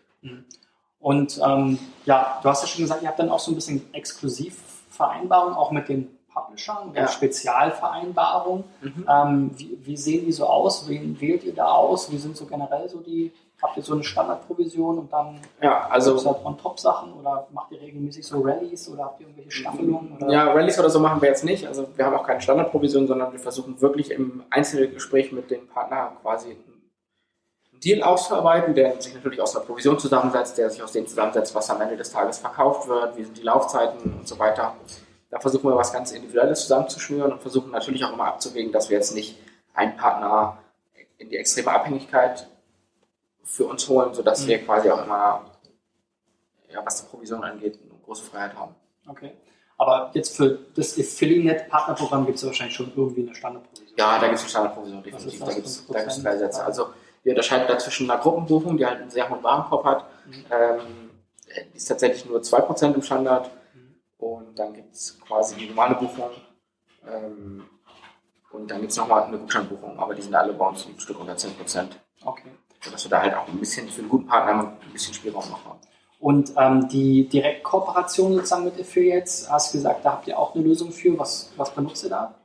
Und 1.00 1.40
ähm, 1.44 1.78
ja, 2.06 2.40
du 2.42 2.50
hast 2.50 2.62
ja 2.64 2.68
schon 2.68 2.84
gesagt, 2.84 3.04
ihr 3.04 3.08
habt 3.10 3.20
dann 3.20 3.30
auch 3.30 3.40
so 3.40 3.52
ein 3.52 3.56
bisschen 3.56 3.94
Exklusivvereinbarungen, 3.94 5.56
auch 5.56 5.72
mit 5.72 5.88
den 5.88 6.18
Publishern, 6.34 6.94
Ja. 6.96 7.08
Spezialvereinbarungen. 7.08 8.64
Mhm. 8.82 9.06
Ähm, 9.10 9.52
wie, 9.58 9.78
wie 9.84 9.98
sehen 9.98 10.26
die 10.26 10.32
so 10.32 10.46
aus? 10.46 10.88
Wen 10.88 11.20
wählt 11.20 11.44
ihr 11.44 11.54
da 11.54 11.66
aus? 11.66 12.12
Wie 12.12 12.18
sind 12.18 12.38
so 12.38 12.46
generell 12.46 12.88
so 12.90 13.00
die, 13.00 13.32
habt 13.62 13.78
ihr 13.78 13.84
so 13.84 13.94
eine 13.94 14.04
Standardprovision 14.04 14.98
und 14.98 15.14
dann 15.14 15.40
Ja, 15.62 15.88
also 15.90 16.14
also 16.14 16.40
on 16.44 16.58
top 16.58 16.80
Sachen 16.80 17.14
oder 17.14 17.48
macht 17.52 17.72
ihr 17.72 17.82
regelmäßig 17.82 18.26
so 18.26 18.42
Rallies 18.42 18.90
oder 18.90 19.06
habt 19.06 19.22
ihr 19.22 19.28
irgendwelche 19.28 19.52
Staffelungen? 19.52 20.18
Oder? 20.18 20.32
Ja, 20.32 20.52
Rallyes 20.52 20.80
oder 20.80 20.90
so 20.90 21.00
machen 21.00 21.22
wir 21.22 21.30
jetzt 21.30 21.44
nicht. 21.44 21.68
Also 21.68 21.88
wir 21.96 22.06
haben 22.06 22.16
auch 22.16 22.26
keine 22.26 22.42
Standardprovision, 22.42 23.08
sondern 23.08 23.32
wir 23.32 23.40
versuchen 23.40 23.80
wirklich 23.82 24.12
im 24.12 24.44
Einzelgespräch 24.50 25.32
mit 25.32 25.52
dem 25.52 25.68
Partner 25.68 26.14
quasi 26.22 26.50
einen 26.52 27.80
Deal 27.84 28.04
auszuarbeiten, 28.04 28.74
der 28.74 29.00
sich 29.02 29.14
natürlich 29.14 29.42
aus 29.42 29.56
einer 29.56 29.66
Provision 29.66 30.00
zusammensetzt, 30.00 30.58
der 30.58 30.70
sich 30.70 30.82
aus 30.82 30.92
dem 30.92 31.08
zusammensetzt, 31.08 31.54
was 31.54 31.70
am 31.70 31.82
Ende 31.82 31.98
des 31.98 32.12
Tages 32.12 32.40
verkauft 32.40 32.88
wird, 32.88 33.18
wie 33.18 33.24
sind 33.24 33.38
die 33.38 33.44
Laufzeiten 33.44 34.14
und 34.20 34.28
so 34.28 34.38
weiter. 34.40 34.76
Da 35.30 35.40
versuchen 35.40 35.70
wir 35.70 35.78
was 35.78 35.94
ganz 35.94 36.12
Individuelles 36.12 36.64
zusammenzuschnüren 36.64 37.32
und 37.32 37.42
versuchen 37.42 37.72
natürlich 37.72 38.04
auch 38.04 38.14
immer 38.14 38.26
abzuwägen, 38.26 38.72
dass 38.72 38.90
wir 38.90 38.98
jetzt 38.98 39.16
nicht 39.16 39.38
einen 39.74 39.96
Partner 39.96 40.58
in 41.18 41.30
die 41.30 41.38
extreme 41.38 41.72
Abhängigkeit 41.72 42.48
für 43.44 43.66
uns 43.66 43.88
holen, 43.90 44.14
sodass 44.14 44.44
Mhm. 44.44 44.48
wir 44.48 44.66
quasi 44.66 44.90
auch 44.90 45.04
immer, 45.04 45.46
ja, 46.70 46.86
was 46.86 47.02
die 47.04 47.10
Provision 47.10 47.44
angeht, 47.44 47.80
eine 47.84 48.00
große 48.04 48.24
Freiheit 48.24 48.56
haben. 48.56 48.76
Okay. 49.08 49.32
Aber 49.78 50.12
jetzt 50.14 50.36
für 50.38 50.60
das 50.76 50.98
Affiliate-Partnerprogramm 50.98 52.26
gibt 52.28 52.38
es 52.38 52.46
wahrscheinlich 52.46 52.76
schon 52.76 52.92
irgendwie 52.96 53.24
eine 53.26 53.34
Standardprovision. 53.36 53.98
Ja, 53.98 54.20
da 54.20 54.28
gibt 54.28 54.36
es 54.36 54.42
eine 54.42 54.50
Standardprovision, 54.50 55.04
definitiv. 55.04 55.40
Da 55.44 55.54
gibt 55.54 55.66
es 55.66 56.22
drei 56.22 56.38
Sätze. 56.38 56.64
Also 56.64 56.88
wir 57.24 57.32
unterscheiden 57.32 57.68
da 57.68 57.78
zwischen 57.80 58.10
einer 58.10 58.22
Gruppenbuchung, 58.22 58.78
die 58.78 58.86
halt 58.86 59.02
einen 59.02 59.10
sehr 59.10 59.28
hohen 59.30 59.44
Warenkorb 59.44 59.84
hat. 59.86 60.06
Mhm. 60.28 60.46
Ähm, 60.52 61.10
die 61.74 61.78
ist 61.78 61.86
tatsächlich 61.88 62.26
nur 62.26 62.42
2% 62.42 62.94
im 62.94 63.02
Standard. 63.02 63.50
Mhm. 63.74 63.96
Und 64.20 64.60
dann 64.60 64.74
gibt 64.74 64.94
es 64.94 65.20
quasi 65.20 65.56
die 65.56 65.68
normale 65.70 65.96
Buchung. 65.96 66.30
Ähm, 67.08 67.66
und 68.52 68.70
dann 68.70 68.82
gibt 68.82 68.92
es 68.92 68.98
nochmal 68.98 69.24
eine 69.24 69.38
Gutscheinbuchung, 69.40 69.98
aber 69.98 70.14
die 70.14 70.22
sind 70.22 70.36
alle 70.36 70.54
bei 70.54 70.68
uns 70.68 70.86
ein 70.86 71.00
Stück 71.00 71.20
unter 71.20 71.34
10%. 71.36 71.98
Okay. 72.24 72.52
Sodass 72.84 73.06
wir 73.06 73.10
da 73.12 73.22
halt 73.22 73.36
auch 73.36 73.48
ein 73.48 73.60
bisschen 73.60 73.88
für 73.90 74.02
einen 74.02 74.10
guten 74.10 74.28
Partner 74.28 74.74
ein 74.82 74.92
bisschen 74.92 75.14
Spielraum 75.14 75.50
noch 75.50 75.66
haben. 75.66 75.80
Und 76.20 76.54
ähm, 76.58 76.88
die 76.88 77.28
Direktkooperation 77.28 78.34
sozusagen 78.34 78.66
mit 78.66 78.80
Affiliates, 78.80 79.48
hast 79.50 79.74
du 79.74 79.78
gesagt, 79.80 80.06
da 80.06 80.12
habt 80.14 80.28
ihr 80.28 80.38
auch 80.38 80.54
eine 80.54 80.64
Lösung 80.64 80.92
für. 80.92 81.18
Was, 81.18 81.52
was 81.58 81.72
benutzt 81.74 82.04
ihr 82.04 82.12
da 82.12 82.36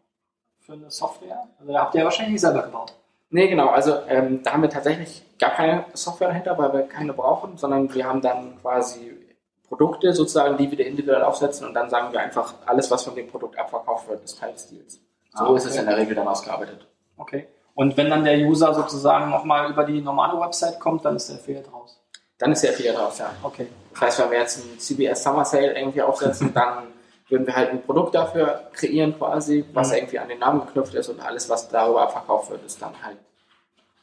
für 0.61 0.73
eine 0.73 0.91
Software? 0.91 1.47
Also 1.59 1.73
da 1.73 1.81
habt 1.81 1.95
ihr 1.95 2.01
ja 2.01 2.05
wahrscheinlich 2.05 2.33
nicht 2.33 2.41
selber 2.41 2.63
gebaut. 2.63 2.95
Nee, 3.29 3.49
genau. 3.49 3.69
Also 3.69 3.99
ähm, 4.09 4.43
da 4.43 4.53
haben 4.53 4.63
wir 4.63 4.71
tatsächlich 4.71 5.23
gar 5.39 5.51
keine 5.51 5.85
Software 5.93 6.29
dahinter, 6.29 6.57
weil 6.57 6.73
wir 6.73 6.83
keine 6.83 7.13
brauchen, 7.13 7.59
sondern 7.59 7.93
wir 7.93 8.07
haben 8.07 8.23
dann 8.23 8.59
quasi 8.63 9.13
Produkte 9.69 10.13
sozusagen, 10.15 10.57
die 10.57 10.71
wir 10.71 10.87
individuell 10.87 11.23
aufsetzen 11.23 11.67
und 11.67 11.75
dann 11.75 11.91
sagen 11.91 12.13
wir 12.13 12.21
einfach, 12.21 12.55
alles, 12.67 12.91
was 12.91 13.03
von 13.05 13.15
dem 13.15 13.27
Produkt 13.29 13.59
abverkauft 13.59 14.09
wird, 14.09 14.23
ist 14.25 14.39
Teil 14.39 14.53
des 14.53 14.69
Deals. 14.69 15.01
So 15.35 15.45
Ah, 15.45 15.57
ist 15.57 15.65
es 15.65 15.73
okay. 15.73 15.81
in 15.81 15.87
der 15.87 15.97
Regel 15.99 16.15
dann 16.15 16.29
ausgearbeitet. 16.29 16.87
Okay. 17.17 17.49
Und 17.77 17.97
wenn 17.97 18.11
dann 18.11 18.25
der 18.25 18.39
User 18.39 18.75
sozusagen 18.75 19.31
nochmal 19.31 19.71
über 19.71 19.85
die 19.85 20.01
normale 20.01 20.41
Website 20.41 20.81
kommt, 20.81 21.05
dann 21.05 21.15
ist 21.17 21.29
der 21.29 21.37
Affiliate 21.37 21.71
raus. 21.71 22.01
Dann 22.39 22.51
ist 22.53 22.63
sehr 22.63 22.73
viel 22.73 22.93
draus, 22.93 23.19
ja. 23.19 23.31
Okay. 23.43 23.69
Das 23.93 24.01
heißt, 24.03 24.19
wenn 24.21 24.31
wir 24.33 24.39
jetzt 24.41 24.61
einen 24.65 24.79
CBS 24.81 25.23
Summer 25.23 25.45
Sale 25.45 25.79
irgendwie 25.79 26.03
aufsetzen, 26.03 26.53
dann 26.53 26.89
würden 27.29 27.47
wir 27.47 27.55
halt 27.55 27.71
ein 27.71 27.83
Produkt 27.83 28.15
dafür 28.15 28.63
kreieren 28.73 29.17
quasi, 29.17 29.65
was 29.73 29.91
Mhm. 29.91 29.95
irgendwie 29.97 30.19
an 30.19 30.29
den 30.29 30.39
Namen 30.39 30.61
geknüpft 30.67 30.95
ist 30.95 31.09
und 31.09 31.21
alles, 31.21 31.49
was 31.51 31.69
darüber 31.69 32.03
abverkauft 32.03 32.51
wird, 32.51 32.65
ist 32.65 32.81
dann 32.83 32.93
halt 33.05 33.19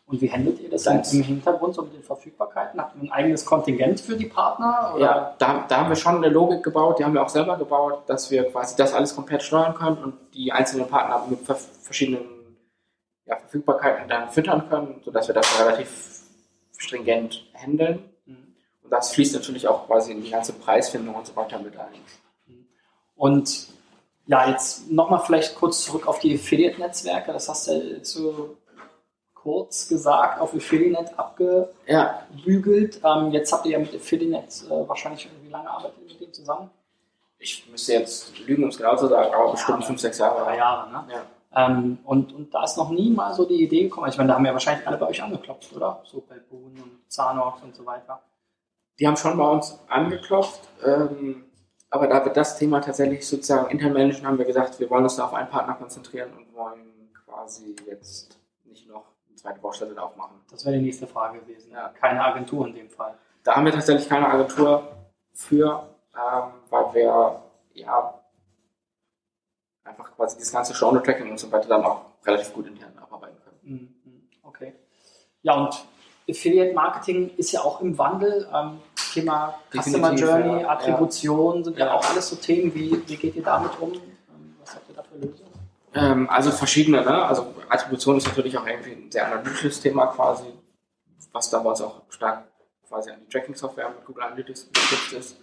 Und 0.05 0.21
wie 0.21 0.29
handelt 0.31 0.59
ihr 0.59 0.69
das 0.69 0.83
Das- 0.83 1.13
im 1.13 1.23
Hintergrund 1.23 1.73
so 1.73 1.81
mit 1.83 1.93
den 1.95 2.03
Verfügbarkeiten? 2.03 2.79
Habt 2.79 2.95
ihr 2.97 3.03
ein 3.03 3.11
eigenes 3.11 3.45
Kontingent 3.45 4.01
für 4.01 4.15
die 4.17 4.25
Partner? 4.25 4.91
Oder? 4.93 5.01
Ja, 5.03 5.33
da, 5.39 5.63
da 5.67 5.77
haben 5.77 5.89
wir 5.89 5.95
schon 5.95 6.17
eine 6.17 6.27
Logik 6.27 6.61
gebaut, 6.61 6.99
die 6.99 7.05
haben 7.05 7.13
wir 7.13 7.23
auch 7.23 7.29
selber 7.29 7.55
gebaut, 7.57 8.03
dass 8.07 8.29
wir 8.29 8.51
quasi 8.51 8.75
das 8.75 8.93
alles 8.93 9.15
komplett 9.15 9.41
steuern 9.41 9.73
können 9.73 9.97
und 10.03 10.13
die 10.33 10.51
einzelnen 10.51 10.87
Partner 10.89 11.23
mit 11.29 11.39
ver 11.45 11.55
verschiedenen 11.55 12.25
ja, 13.25 13.37
Verfügbarkeiten 13.37 14.07
dann 14.07 14.29
füttern 14.29 14.67
können, 14.69 15.01
sodass 15.03 15.27
wir 15.27 15.35
das 15.35 15.59
relativ 15.59 16.21
stringent 16.77 17.45
handeln. 17.53 18.03
Mhm. 18.25 18.55
Und 18.83 18.89
das 18.89 19.13
fließt 19.13 19.33
natürlich 19.35 19.67
auch 19.67 19.87
quasi 19.87 20.11
in 20.11 20.23
die 20.23 20.31
ganze 20.31 20.53
Preisfindung 20.53 21.15
und 21.15 21.25
so 21.25 21.35
weiter 21.35 21.59
mit 21.59 21.77
ein. 21.77 21.93
Und 23.15 23.67
ja, 24.25 24.49
jetzt 24.49 24.89
nochmal 24.89 25.21
vielleicht 25.25 25.55
kurz 25.55 25.83
zurück 25.83 26.07
auf 26.07 26.19
die 26.19 26.35
Affiliate-Netzwerke. 26.35 27.33
Das 27.33 27.49
hast 27.49 27.67
du 27.67 27.99
so 28.03 28.57
kurz 29.33 29.87
gesagt, 29.87 30.39
auf 30.39 30.53
Affiliate 30.53 31.11
Ja, 31.87 32.25
abgebügelt. 32.27 33.01
Ähm, 33.03 33.31
jetzt 33.31 33.51
habt 33.51 33.65
ihr 33.65 33.73
ja 33.73 33.79
mit 33.79 33.93
Affiliate 33.93 34.65
äh, 34.65 34.87
wahrscheinlich 34.87 35.25
irgendwie 35.25 35.49
lange 35.49 35.69
arbeitet 35.69 36.01
mit 36.07 36.19
denen 36.19 36.33
zusammen? 36.33 36.69
ich 37.43 37.69
müsste 37.69 37.93
jetzt 37.93 38.39
lügen, 38.39 38.63
um 38.63 38.69
es 38.69 38.77
genau 38.77 38.95
zu 38.95 39.07
sagen, 39.07 39.33
aber 39.33 39.51
bestimmt 39.51 39.81
Ja, 39.81 39.85
fünf, 39.85 39.99
sechs 39.99 40.17
Jahre. 40.17 40.43
Drei 40.43 40.57
Jahre, 40.57 40.91
ne? 40.91 41.03
Ja. 41.11 41.25
Ähm, 41.55 41.99
und, 42.03 42.33
und 42.33 42.53
da 42.53 42.63
ist 42.63 42.77
noch 42.77 42.89
nie 42.89 43.11
mal 43.11 43.33
so 43.33 43.45
die 43.45 43.63
Idee 43.63 43.83
gekommen. 43.83 44.09
Ich 44.09 44.17
meine, 44.17 44.29
da 44.29 44.35
haben 44.35 44.45
ja 44.45 44.53
wahrscheinlich 44.53 44.87
alle 44.87 44.97
bei 44.97 45.07
euch 45.07 45.21
angeklopft, 45.21 45.75
oder? 45.75 46.01
So 46.05 46.23
bei 46.27 46.39
Boon 46.39 46.73
und 46.81 47.11
Zanox 47.11 47.61
und 47.63 47.75
so 47.75 47.85
weiter. 47.85 48.21
Die 48.99 49.07
haben 49.07 49.17
schon 49.17 49.37
bei 49.37 49.47
uns 49.47 49.79
angeklopft, 49.87 50.67
ähm, 50.85 51.45
aber 51.89 52.07
da 52.07 52.23
wir 52.25 52.31
das 52.31 52.57
Thema 52.57 52.79
tatsächlich 52.79 53.27
sozusagen 53.27 53.69
intern 53.69 53.93
managen, 53.93 54.25
haben 54.25 54.37
wir 54.37 54.45
gesagt, 54.45 54.79
wir 54.79 54.89
wollen 54.89 55.03
uns 55.03 55.15
da 55.15 55.25
auf 55.25 55.33
einen 55.33 55.49
Partner 55.49 55.75
konzentrieren 55.75 56.31
und 56.37 56.53
wollen 56.55 57.11
quasi 57.25 57.75
jetzt 57.87 58.39
nicht 58.65 58.87
noch 58.87 59.05
eine 59.27 59.35
zweite 59.35 59.59
Baustelle 59.59 60.01
aufmachen. 60.01 60.37
Das 60.49 60.65
wäre 60.65 60.75
die 60.75 60.83
nächste 60.83 61.07
Frage 61.07 61.39
gewesen. 61.39 61.71
Ja. 61.71 61.89
Keine 61.89 62.23
Agentur 62.23 62.67
in 62.67 62.75
dem 62.75 62.89
Fall. 62.89 63.15
Da 63.43 63.55
haben 63.55 63.65
wir 63.65 63.73
tatsächlich 63.73 64.07
keine 64.07 64.27
Agentur 64.27 64.87
für, 65.33 65.87
ähm, 66.15 66.51
weil 66.69 66.93
wir 66.93 67.43
ja 67.73 68.22
einfach 69.83 70.15
quasi 70.15 70.37
dieses 70.37 70.51
ganze 70.53 70.73
Genre-Tracking 70.73 71.29
und 71.31 71.39
so 71.39 71.51
weiter 71.51 71.67
dann 71.67 71.83
auch 71.83 72.05
relativ 72.25 72.53
gut 72.53 72.67
intern 72.67 72.93
abarbeiten 72.97 73.37
können. 73.43 73.59
Mhm, 73.63 73.93
Okay. 74.43 74.73
Ja, 75.41 75.55
und 75.55 75.83
Affiliate 76.29 76.73
Marketing 76.73 77.31
ist 77.37 77.51
ja 77.51 77.61
auch 77.61 77.81
im 77.81 77.97
Wandel. 77.97 78.47
Ähm, 78.53 78.79
Thema 79.13 79.59
Customer 79.71 80.11
Definitiv, 80.11 80.25
Journey, 80.27 80.61
ja. 80.61 80.69
Attribution 80.69 81.63
sind 81.63 81.77
ja. 81.77 81.87
Ja. 81.87 81.93
auch 81.93 82.09
alles 82.09 82.29
so 82.29 82.35
Themen. 82.37 82.73
Wie, 82.73 83.01
wie 83.07 83.15
geht 83.17 83.35
ihr 83.35 83.43
damit 83.43 83.71
um? 83.79 83.93
Ähm, 83.93 84.55
Was 84.61 84.75
habt 84.75 84.89
ihr 84.89 84.95
da 84.95 85.03
für 85.03 85.15
Lösungen? 85.17 85.51
Ähm, 85.93 86.29
also 86.29 86.51
verschiedene, 86.51 87.01
ne? 87.03 87.25
Also 87.25 87.53
Attribution 87.69 88.17
ist 88.17 88.27
natürlich 88.27 88.57
auch 88.57 88.65
irgendwie 88.65 88.91
ein 88.93 89.11
sehr 89.11 89.27
analytisches 89.27 89.81
Thema 89.81 90.07
quasi, 90.07 90.45
was 91.31 91.49
da 91.49 91.59
bei 91.59 91.69
uns 91.69 91.81
auch 91.81 92.01
stark 92.09 92.45
quasi 92.87 93.11
an 93.11 93.19
die 93.21 93.29
Tracking-Software 93.29 93.89
mit 93.89 94.05
Google 94.05 94.23
Analytics 94.23 94.67
geknüpft 94.67 95.13
ist. 95.13 95.37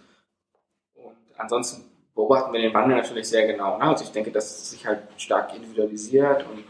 Und 0.95 1.15
ansonsten 1.37 1.90
beobachten 2.13 2.53
wir 2.53 2.61
den 2.61 2.73
Wandel 2.73 2.97
natürlich 2.97 3.27
sehr 3.27 3.47
genau. 3.47 3.77
Ne? 3.77 3.83
Also 3.83 4.03
ich 4.03 4.11
denke, 4.11 4.31
dass 4.31 4.45
es 4.45 4.71
sich 4.71 4.85
halt 4.85 5.01
stark 5.17 5.53
individualisiert 5.55 6.45
und 6.49 6.63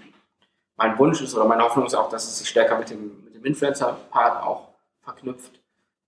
mein 0.75 0.97
Wunsch 0.97 1.21
ist 1.21 1.35
oder 1.35 1.45
meine 1.45 1.63
Hoffnung 1.63 1.85
ist 1.85 1.95
auch, 1.95 2.09
dass 2.09 2.23
es 2.23 2.39
sich 2.39 2.49
stärker 2.49 2.77
mit 2.77 2.89
dem, 2.89 3.23
mit 3.25 3.35
dem 3.35 3.45
Influencer-Part 3.45 4.43
auch 4.43 4.69
verknüpft. 5.01 5.59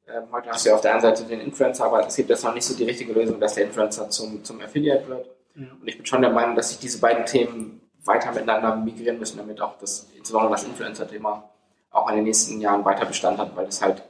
Ähm, 0.07 0.23
heute 0.31 0.49
hast 0.49 0.65
du 0.65 0.69
ja 0.69 0.75
auf 0.75 0.81
der 0.81 0.91
einen 0.93 1.01
Seite 1.01 1.23
den 1.23 1.39
Influencer, 1.41 1.85
aber 1.85 2.05
es 2.05 2.15
gibt 2.15 2.29
jetzt 2.29 2.43
noch 2.43 2.53
nicht 2.53 2.65
so 2.65 2.75
die 2.75 2.83
richtige 2.83 3.13
Lösung, 3.13 3.39
dass 3.39 3.55
der 3.55 3.65
Influencer 3.65 4.09
zum, 4.09 4.43
zum 4.43 4.59
Affiliate 4.61 5.07
wird. 5.07 5.29
Und 5.55 5.87
ich 5.87 5.97
bin 5.97 6.05
schon 6.05 6.21
der 6.21 6.31
Meinung, 6.31 6.55
dass 6.55 6.69
sich 6.69 6.79
diese 6.79 6.99
beiden 6.99 7.25
Themen 7.25 7.81
weiter 8.03 8.31
miteinander 8.31 8.75
migrieren 8.75 9.19
müssen, 9.19 9.37
damit 9.37 9.61
auch 9.61 9.77
das, 9.77 10.09
insbesondere 10.15 10.53
das 10.53 10.63
Influencer-Thema, 10.63 11.49
auch 11.91 12.09
in 12.09 12.15
den 12.15 12.23
nächsten 12.25 12.59
Jahren 12.59 12.83
weiter 12.83 13.05
Bestand 13.05 13.37
hat, 13.37 13.55
weil 13.55 13.67
es 13.67 13.81
halt 13.81 14.03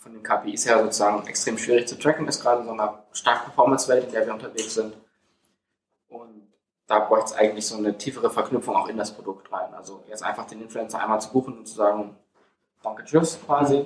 von 0.00 0.12
den 0.12 0.22
KPIs 0.22 0.66
her 0.66 0.82
sozusagen 0.82 1.26
extrem 1.26 1.58
schwierig 1.58 1.86
zu 1.86 1.98
tracken 1.98 2.26
ist, 2.26 2.42
gerade 2.42 2.62
in 2.62 2.66
so 2.66 2.72
einer 2.72 3.04
stark 3.12 3.44
Performance-Welt, 3.44 4.06
in 4.06 4.12
der 4.12 4.26
wir 4.26 4.32
unterwegs 4.32 4.74
sind. 4.74 4.94
Und 6.08 6.48
da 6.86 7.00
bräuchte 7.00 7.26
es 7.26 7.32
eigentlich 7.34 7.66
so 7.66 7.76
eine 7.76 7.96
tiefere 7.96 8.30
Verknüpfung 8.30 8.74
auch 8.74 8.88
in 8.88 8.96
das 8.96 9.14
Produkt 9.14 9.52
rein. 9.52 9.72
Also 9.74 10.02
jetzt 10.08 10.22
einfach 10.22 10.46
den 10.46 10.62
Influencer 10.62 11.00
einmal 11.00 11.20
zu 11.20 11.30
buchen 11.30 11.58
und 11.58 11.68
zu 11.68 11.74
sagen, 11.74 12.16
danke, 12.82 13.04
tschüss 13.04 13.38
quasi. 13.44 13.84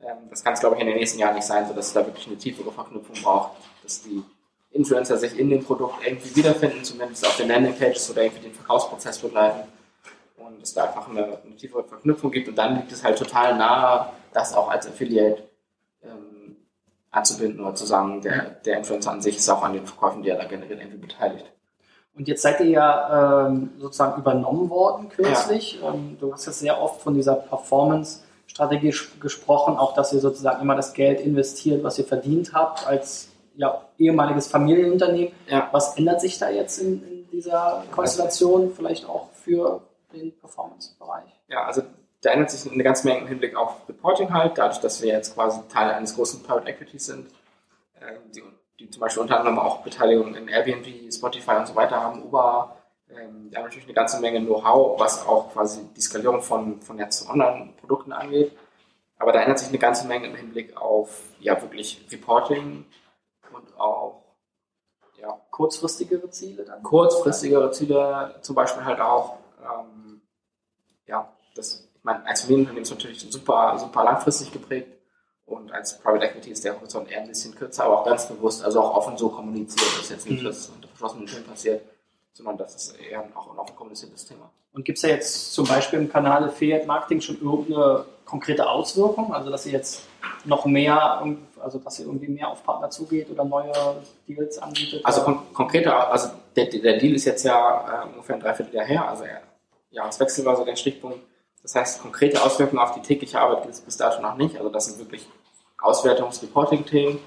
Ähm, 0.00 0.30
das 0.30 0.42
kann 0.42 0.54
es, 0.54 0.60
glaube 0.60 0.76
ich, 0.76 0.80
in 0.80 0.88
den 0.88 0.96
nächsten 0.96 1.18
Jahren 1.18 1.34
nicht 1.34 1.46
sein, 1.46 1.68
sodass 1.68 1.88
es 1.88 1.92
da 1.92 2.06
wirklich 2.06 2.26
eine 2.26 2.38
tiefere 2.38 2.72
Verknüpfung 2.72 3.16
braucht, 3.22 3.52
dass 3.82 4.02
die 4.02 4.24
Influencer 4.72 5.18
sich 5.18 5.38
in 5.38 5.50
dem 5.50 5.62
Produkt 5.62 6.06
irgendwie 6.06 6.34
wiederfinden, 6.36 6.82
zumindest 6.84 7.26
auf 7.26 7.36
den 7.36 7.48
Landingpages 7.48 8.10
oder 8.10 8.22
irgendwie 8.22 8.44
den 8.44 8.54
Verkaufsprozess 8.54 9.18
begleiten 9.18 9.68
und 10.36 10.62
es 10.62 10.72
da 10.72 10.84
einfach 10.84 11.08
eine, 11.08 11.38
eine 11.44 11.56
tiefere 11.56 11.84
Verknüpfung 11.84 12.30
gibt 12.30 12.48
und 12.48 12.56
dann 12.56 12.76
liegt 12.76 12.90
es 12.92 13.04
halt 13.04 13.18
total 13.18 13.56
nahe, 13.56 14.12
das 14.32 14.54
auch 14.54 14.70
als 14.70 14.86
Affiliate 14.86 15.49
anzubinden 17.10 17.64
oder 17.64 17.74
zu 17.74 17.86
sagen, 17.86 18.20
der, 18.22 18.50
der 18.64 18.78
Influencer 18.78 19.10
an 19.10 19.20
sich 19.20 19.36
ist 19.36 19.48
auch 19.48 19.62
an 19.62 19.72
den 19.72 19.86
Verkäufen, 19.86 20.22
die 20.22 20.30
er 20.30 20.38
da 20.38 20.44
generiert, 20.44 20.80
irgendwie 20.80 21.06
beteiligt. 21.06 21.46
Und 22.14 22.28
jetzt 22.28 22.42
seid 22.42 22.60
ihr 22.60 22.66
ja 22.66 23.46
ähm, 23.46 23.70
sozusagen 23.78 24.20
übernommen 24.20 24.68
worden 24.68 25.08
kürzlich. 25.08 25.80
Ähm, 25.82 26.16
du 26.20 26.32
hast 26.32 26.46
jetzt 26.46 26.58
sehr 26.58 26.80
oft 26.80 27.00
von 27.00 27.14
dieser 27.14 27.34
Performance-Strategie 27.34 28.94
gesprochen, 29.20 29.76
auch 29.76 29.94
dass 29.94 30.12
ihr 30.12 30.20
sozusagen 30.20 30.60
immer 30.60 30.76
das 30.76 30.92
Geld 30.92 31.20
investiert, 31.20 31.82
was 31.82 31.98
ihr 31.98 32.04
verdient 32.04 32.52
habt 32.52 32.86
als 32.86 33.28
ja, 33.56 33.80
ehemaliges 33.98 34.48
Familienunternehmen. 34.48 35.32
Ja. 35.48 35.68
Was 35.72 35.96
ändert 35.96 36.20
sich 36.20 36.38
da 36.38 36.50
jetzt 36.50 36.78
in, 36.78 37.02
in 37.02 37.30
dieser 37.30 37.84
Konstellation, 37.90 38.72
vielleicht 38.74 39.08
auch 39.08 39.28
für 39.32 39.82
den 40.12 40.36
Performance-Bereich? 40.38 41.40
Ja, 41.48 41.64
also 41.64 41.82
da 42.22 42.30
ändert 42.30 42.50
sich 42.50 42.70
eine 42.70 42.82
ganze 42.82 43.06
Menge 43.06 43.20
im 43.22 43.28
Hinblick 43.28 43.56
auf 43.56 43.88
Reporting 43.88 44.32
halt, 44.32 44.58
dadurch, 44.58 44.80
dass 44.80 45.00
wir 45.02 45.12
jetzt 45.12 45.34
quasi 45.34 45.60
Teil 45.68 45.90
eines 45.90 46.14
großen 46.14 46.42
Private 46.42 46.68
Equities 46.68 47.06
sind, 47.06 47.30
ähm, 48.00 48.18
die, 48.34 48.42
die 48.78 48.90
zum 48.90 49.00
Beispiel 49.00 49.22
unter 49.22 49.38
anderem 49.38 49.58
auch 49.58 49.82
Beteiligung 49.82 50.34
in 50.34 50.48
Airbnb, 50.48 51.12
Spotify 51.12 51.52
und 51.52 51.66
so 51.66 51.74
weiter 51.74 52.00
haben, 52.00 52.22
Uber. 52.22 52.76
Ähm, 53.08 53.50
die 53.50 53.56
haben 53.56 53.64
natürlich 53.64 53.86
eine 53.86 53.94
ganze 53.94 54.20
Menge 54.20 54.40
Know-how, 54.40 55.00
was 55.00 55.26
auch 55.26 55.52
quasi 55.52 55.80
die 55.96 56.00
Skalierung 56.00 56.42
von, 56.42 56.80
von 56.82 56.98
jetzt 56.98 57.28
Online-Produkten 57.28 58.12
angeht. 58.12 58.52
Aber 59.18 59.32
da 59.32 59.40
ändert 59.42 59.58
sich 59.58 59.68
eine 59.68 59.78
ganze 59.78 60.06
Menge 60.06 60.26
im 60.28 60.34
Hinblick 60.34 60.76
auf 60.76 61.22
ja 61.40 61.60
wirklich 61.60 62.06
Reporting 62.10 62.86
und 63.52 63.78
auch 63.78 64.22
ja, 65.18 65.38
Kurzfristigere 65.50 66.30
Ziele 66.30 66.64
dann? 66.64 66.82
kurzfristigere 66.82 67.70
Ziele, 67.72 68.36
zum 68.40 68.54
Beispiel 68.54 68.84
halt 68.84 69.00
auch, 69.00 69.36
ähm, 69.62 70.22
ja, 71.06 71.30
das, 71.54 71.89
ich 72.00 72.04
meine, 72.04 72.26
als 72.26 72.40
Familienunternehmen 72.40 72.82
ist 72.84 72.90
natürlich 72.90 73.20
super, 73.30 73.76
super 73.78 74.04
langfristig 74.04 74.50
geprägt 74.50 74.88
und 75.44 75.70
als 75.70 75.98
Private 75.98 76.24
Equity 76.24 76.50
ist 76.50 76.64
der 76.64 76.74
Horizont 76.80 77.10
eher 77.10 77.20
ein 77.20 77.28
bisschen 77.28 77.54
kürzer, 77.54 77.84
aber 77.84 78.00
auch 78.00 78.06
ganz 78.06 78.26
bewusst, 78.26 78.64
also 78.64 78.80
auch 78.80 78.96
offen 78.96 79.18
so 79.18 79.28
kommuniziert, 79.28 79.86
das 79.92 80.04
ist 80.04 80.10
jetzt 80.10 80.30
nicht, 80.30 80.40
Mhm. 80.40 80.46
dass 80.46 80.56
es 80.60 80.68
unter 80.70 80.88
verschlossenen 80.88 81.26
Türen 81.26 81.44
passiert, 81.44 81.82
sondern 82.32 82.56
das 82.56 82.74
ist 82.74 82.98
eher 82.98 83.22
auch 83.34 83.52
ein 83.52 83.58
offen 83.58 83.76
kommuniziertes 83.76 84.24
Thema. 84.24 84.50
Und 84.72 84.84
gibt 84.86 84.96
es 84.96 85.02
da 85.02 85.08
jetzt 85.08 85.52
zum 85.52 85.66
Beispiel 85.66 85.98
im 85.98 86.08
Kanal 86.10 86.44
Affiliate 86.44 86.86
Marketing 86.86 87.20
schon 87.20 87.38
irgendeine 87.42 88.06
konkrete 88.24 88.66
Auswirkung? 88.66 89.34
Also 89.34 89.50
dass 89.50 89.66
ihr 89.66 89.72
jetzt 89.72 90.04
noch 90.46 90.64
mehr, 90.64 91.22
also 91.60 91.78
dass 91.80 91.98
ihr 91.98 92.06
irgendwie 92.06 92.28
mehr 92.28 92.48
auf 92.48 92.64
Partner 92.64 92.88
zugeht 92.88 93.28
oder 93.30 93.44
neue 93.44 93.72
Deals 94.26 94.58
anbietet? 94.58 95.04
Also 95.04 95.22
kon 95.22 95.40
konkreter, 95.52 96.10
also 96.10 96.30
der, 96.56 96.66
der 96.66 96.98
Deal 96.98 97.14
ist 97.14 97.26
jetzt 97.26 97.44
ja 97.44 98.04
äh, 98.04 98.08
ungefähr 98.14 98.36
ein 98.36 98.40
Dreivierteljahr 98.40 98.86
her, 98.86 99.08
also 99.08 99.24
ja, 99.24 99.40
Jahreswechsel 99.90 100.44
war 100.46 100.56
so 100.56 100.64
der 100.64 100.76
Stichpunkt. 100.76 101.18
Das 101.62 101.74
heißt, 101.74 102.00
konkrete 102.02 102.42
Auswirkungen 102.42 102.80
auf 102.80 102.92
die 102.92 103.02
tägliche 103.02 103.40
Arbeit 103.40 103.62
gibt 103.62 103.74
es 103.74 103.80
bis 103.80 103.96
dato 103.96 104.22
noch 104.22 104.36
nicht. 104.36 104.56
Also 104.56 104.70
das 104.70 104.86
sind 104.86 104.98
wirklich 104.98 105.28
Auswertungs-Reporting-Themen 105.80 107.18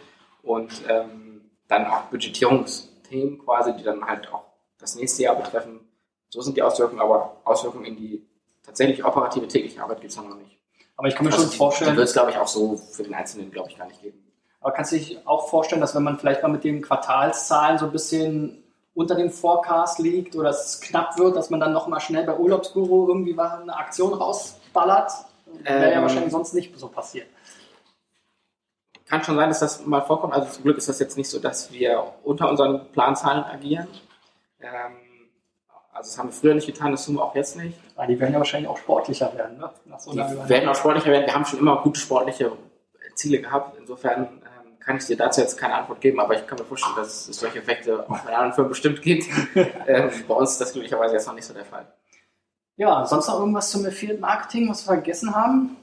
und 0.44 0.72
ähm, 0.90 1.42
dann 1.68 1.86
auch 1.88 2.02
Budgetierungsthemen 2.04 3.40
quasi, 3.40 3.74
die 3.75 3.84
dann 3.84 4.06
halt 4.06 4.32
auch 4.32 4.44
das 4.80 4.96
nächste 4.96 5.24
Jahr 5.24 5.36
betreffen. 5.36 5.80
So 6.30 6.42
sind 6.42 6.58
die 6.58 6.62
Auswirkungen, 6.62 7.00
aber 7.02 7.38
Auswirkungen 7.44 7.86
in 7.86 7.96
die 7.96 8.25
tatsächlich 8.63 9.04
operative 9.06 9.48
tägliche 9.48 9.82
Arbeit 9.82 10.02
gibt 10.02 10.12
es 10.12 10.18
noch 10.18 10.36
nicht. 10.36 10.58
Aber 10.98 11.08
ich 11.08 11.16
kann 11.16 11.25
mir 11.25 11.32
Also 11.32 11.44
schon 11.44 11.52
die, 11.52 11.58
vorstellen, 11.58 11.92
Die 11.92 11.98
wird 11.98 12.08
es, 12.08 12.13
glaube 12.13 12.32
ich, 12.32 12.38
auch 12.38 12.48
so 12.48 12.78
für 12.78 13.04
den 13.04 13.13
Einzelnen, 13.13 13.52
glaube 13.52 13.70
ich, 13.70 13.78
gar 13.78 13.88
nicht 13.88 14.02
geben. 14.02 14.24
aber 14.62 14.72
kannst 14.72 14.92
du 14.92 14.98
dich 14.98 15.25
auch 15.28 15.50
vorstellen, 15.50 15.82
dass 15.82 15.96
wenn 15.96 16.04
man 16.04 16.20
vielleicht 16.20 16.42
mal 16.44 16.50
mit 16.50 16.63
den 16.63 16.82
Quartalszahlen 16.82 17.78
so 17.78 17.86
ein 17.86 17.92
bisschen 17.92 18.62
unter 18.96 19.16
dem 19.16 19.32
Forecast 19.32 20.00
liegt 20.00 20.36
oder 20.36 20.50
es 20.50 20.80
knapp 20.82 21.18
wird, 21.18 21.36
dass 21.36 21.50
man 21.50 21.60
dann 21.60 21.74
nochmal 21.74 22.00
schnell 22.00 22.26
bei 22.26 22.38
Urlaubsguru 22.38 23.08
irgendwie 23.08 23.38
eine 23.38 23.76
Aktion 23.76 24.14
rausballert? 24.14 25.12
Wäre 25.64 25.92
ja 25.92 25.98
Ähm, 25.98 26.02
wahrscheinlich 26.04 26.32
sonst 26.32 26.54
nicht 26.54 26.78
so 26.78 26.88
passiert. 26.88 27.28
kann 29.08 29.24
schon 29.24 29.36
sein, 29.36 29.50
dass 29.50 29.60
das 29.60 29.86
mal 29.86 30.02
vorkommt. 30.02 30.34
Also 30.34 30.50
zum 30.52 30.64
Glück 30.64 30.78
ist 30.78 30.90
das 30.90 31.00
jetzt 31.00 31.18
nicht 31.18 31.30
so, 31.30 31.40
dass 31.40 31.72
wir 31.72 32.14
unter 32.24 32.50
unseren 32.50 32.88
Planzahlen 32.92 33.44
agieren. 33.44 33.88
Ähm, 34.62 34.94
also 35.92 36.10
das 36.10 36.18
haben 36.18 36.30
wir 36.30 36.34
früher 36.34 36.56
nicht 36.56 36.66
getan, 36.66 36.92
das 36.92 37.06
tun 37.06 37.16
wir 37.16 37.24
auch 37.24 37.36
jetzt 37.36 37.56
nicht. 37.56 37.78
Ah, 37.96 38.08
die 38.08 38.20
werden 38.20 38.34
ja 38.34 38.40
wahrscheinlich 38.40 38.68
auch 38.70 38.78
sportlicher 38.78 39.32
werden, 39.36 39.58
ne? 39.60 39.70
So 40.00 40.12
Die 40.12 40.18
werden 40.18 40.68
auch 40.70 40.76
sportlicher 40.76 41.12
werden. 41.12 41.28
Wir 41.28 41.36
haben 41.36 41.46
schon 41.46 41.60
immer 41.60 41.82
gute 41.84 42.00
sportliche 42.00 42.52
Ziele 43.14 43.40
gehabt. 43.42 43.78
Insofern 43.78 44.24
ähm, 44.24 44.43
kann 44.86 44.98
ich 44.98 45.06
dir 45.06 45.18
dazu 45.18 45.42
jetzt 45.42 45.58
keine 45.58 45.75
Antwort 45.75 46.02
geben, 46.02 46.20
aber 46.20 46.36
ich 46.36 46.46
kann 46.46 46.58
mir 46.58 46.66
vorstellen, 46.66 46.96
dass 46.96 47.28
es 47.28 47.40
solche 47.40 47.60
Effekte 47.60 48.06
auch 48.10 48.20
bei 48.20 48.36
anderen 48.36 48.54
Firmen 48.54 48.70
bestimmt 48.70 49.02
gibt. 49.02 49.25
ähm, 49.88 50.12
bei 50.28 50.34
uns 50.34 50.52
ist 50.52 50.62
das 50.62 50.74
glücklicherweise 50.74 51.16
jetzt 51.16 51.28
noch 51.28 51.34
nicht 51.34 51.46
so 51.46 51.54
der 51.54 51.66
Fall. 51.66 51.88
Ja, 52.75 53.06
sonst 53.06 53.28
noch 53.28 53.40
irgendwas 53.40 53.70
zum 53.70 53.86
Affiliate 53.86 54.20
Marketing, 54.20 54.70
was 54.70 54.84
wir 54.84 54.96
vergessen 54.96 55.34
haben? 55.36 55.78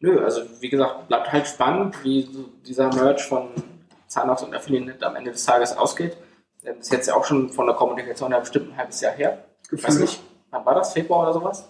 Nö, 0.00 0.22
also 0.22 0.42
wie 0.60 0.68
gesagt, 0.68 1.08
bleibt 1.08 1.32
halt 1.32 1.46
spannend, 1.46 2.04
wie 2.04 2.28
dieser 2.66 2.92
Merge 2.94 3.22
von 3.22 3.48
Zahnarzt 4.06 4.44
und 4.44 4.54
Affiliate 4.54 5.04
am 5.06 5.16
Ende 5.16 5.32
des 5.32 5.44
Tages 5.44 5.76
ausgeht. 5.76 6.16
Ähm, 6.62 6.74
Das 6.76 6.86
ist 6.86 6.92
jetzt 6.92 7.08
ja 7.08 7.14
auch 7.14 7.24
schon 7.24 7.48
von 7.48 7.66
der 7.66 7.74
Kommunikation 7.74 8.30
her 8.32 8.40
bestimmt 8.40 8.70
ein 8.72 8.76
halbes 8.76 9.00
Jahr 9.00 9.12
her. 9.12 9.44
Ich 9.72 9.82
weiß 9.82 9.98
nicht, 9.98 10.22
wann 10.50 10.64
war 10.64 10.74
das? 10.74 10.92
Februar 10.92 11.22
oder 11.22 11.32
sowas? 11.32 11.68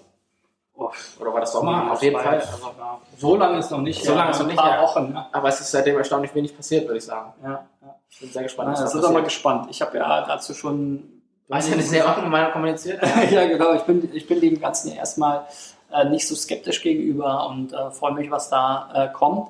Oder 0.76 1.33
war 1.33 1.40
das 1.40 1.52
Sommer? 1.52 1.92
Auf 1.92 2.02
jeden 2.02 2.21
Fall. 2.21 2.38
Also, 2.40 2.66
Ja. 2.78 3.00
So 3.16 3.37
lange 3.37 3.59
ist 3.59 3.71
noch 3.71 3.80
nicht. 3.80 4.04
So 4.04 4.14
lange 4.14 4.30
ist 4.30 4.38
noch 4.38 4.45
ein 4.47 4.49
nicht, 4.49 4.59
paar 4.59 4.76
ja. 4.76 4.83
Wochen. 4.83 5.12
Ne? 5.12 5.26
aber 5.33 5.49
es 5.49 5.61
ist 5.61 5.71
seitdem 5.71 5.97
erstaunlich 5.97 6.35
wenig 6.35 6.54
passiert, 6.54 6.87
würde 6.87 6.99
ich 6.99 7.04
sagen. 7.04 7.33
Ja, 7.42 7.50
ja. 7.50 7.95
Ich 8.11 8.21
bin 8.21 8.30
sehr 8.30 8.42
gespannt, 8.42 8.73
das 8.73 8.80
da 8.80 8.87
ist 8.87 8.95
aber 8.95 9.02
passiert. 9.06 9.25
gespannt. 9.25 9.66
Ich 9.71 9.80
habe 9.80 9.97
ja 9.97 10.25
dazu 10.26 10.54
schon. 10.54 11.02
Du 11.49 11.54
hast 11.54 11.68
ja 11.68 11.75
eine 11.75 11.83
sehr 11.83 12.06
offene 12.06 12.28
Meinung 12.28 12.52
kommuniziert. 12.52 13.00
ja, 13.30 13.47
genau. 13.47 13.73
Ich 13.75 13.83
bin, 13.83 14.11
ich 14.12 14.26
bin 14.26 14.40
dem 14.40 14.61
Ganzen 14.61 14.90
ja 14.90 14.97
erstmal 14.97 15.47
äh, 15.92 16.04
nicht 16.04 16.26
so 16.26 16.35
skeptisch 16.35 16.83
gegenüber 16.83 17.49
und 17.49 17.73
äh, 17.73 17.90
freue 17.92 18.12
mich, 18.14 18.30
was 18.30 18.50
da 18.50 18.88
äh, 18.92 19.09
kommt. 19.12 19.49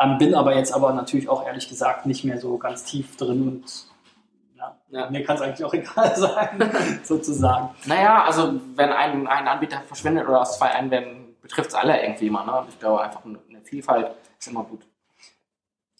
Ähm, 0.00 0.18
bin 0.18 0.34
aber 0.34 0.54
jetzt 0.54 0.72
aber 0.72 0.92
natürlich 0.92 1.28
auch 1.28 1.44
ehrlich 1.44 1.68
gesagt 1.68 2.06
nicht 2.06 2.24
mehr 2.24 2.38
so 2.38 2.56
ganz 2.58 2.84
tief 2.84 3.16
drin 3.16 3.48
und 3.48 3.64
ja, 4.90 5.10
mir 5.10 5.22
kann 5.24 5.36
es 5.36 5.42
eigentlich 5.42 5.64
auch 5.64 5.74
egal 5.74 6.16
sein, 6.16 6.70
sozusagen. 7.04 7.70
Naja, 7.86 8.24
also 8.24 8.54
wenn 8.74 8.90
ein, 8.92 9.26
ein 9.26 9.48
Anbieter 9.48 9.80
verschwindet 9.86 10.26
oder 10.28 10.40
aus 10.42 10.58
zwei 10.58 10.70
ein 10.70 10.90
werden, 10.90 11.36
betrifft 11.42 11.68
es 11.70 11.74
alle 11.74 12.00
irgendwie 12.02 12.26
immer. 12.28 12.44
Ne? 12.44 12.66
Ich 12.68 12.78
glaube, 12.78 13.02
einfach 13.02 13.24
eine 13.24 13.38
Vielfalt 13.64 14.10
ist 14.38 14.48
immer 14.48 14.64
gut. 14.64 14.82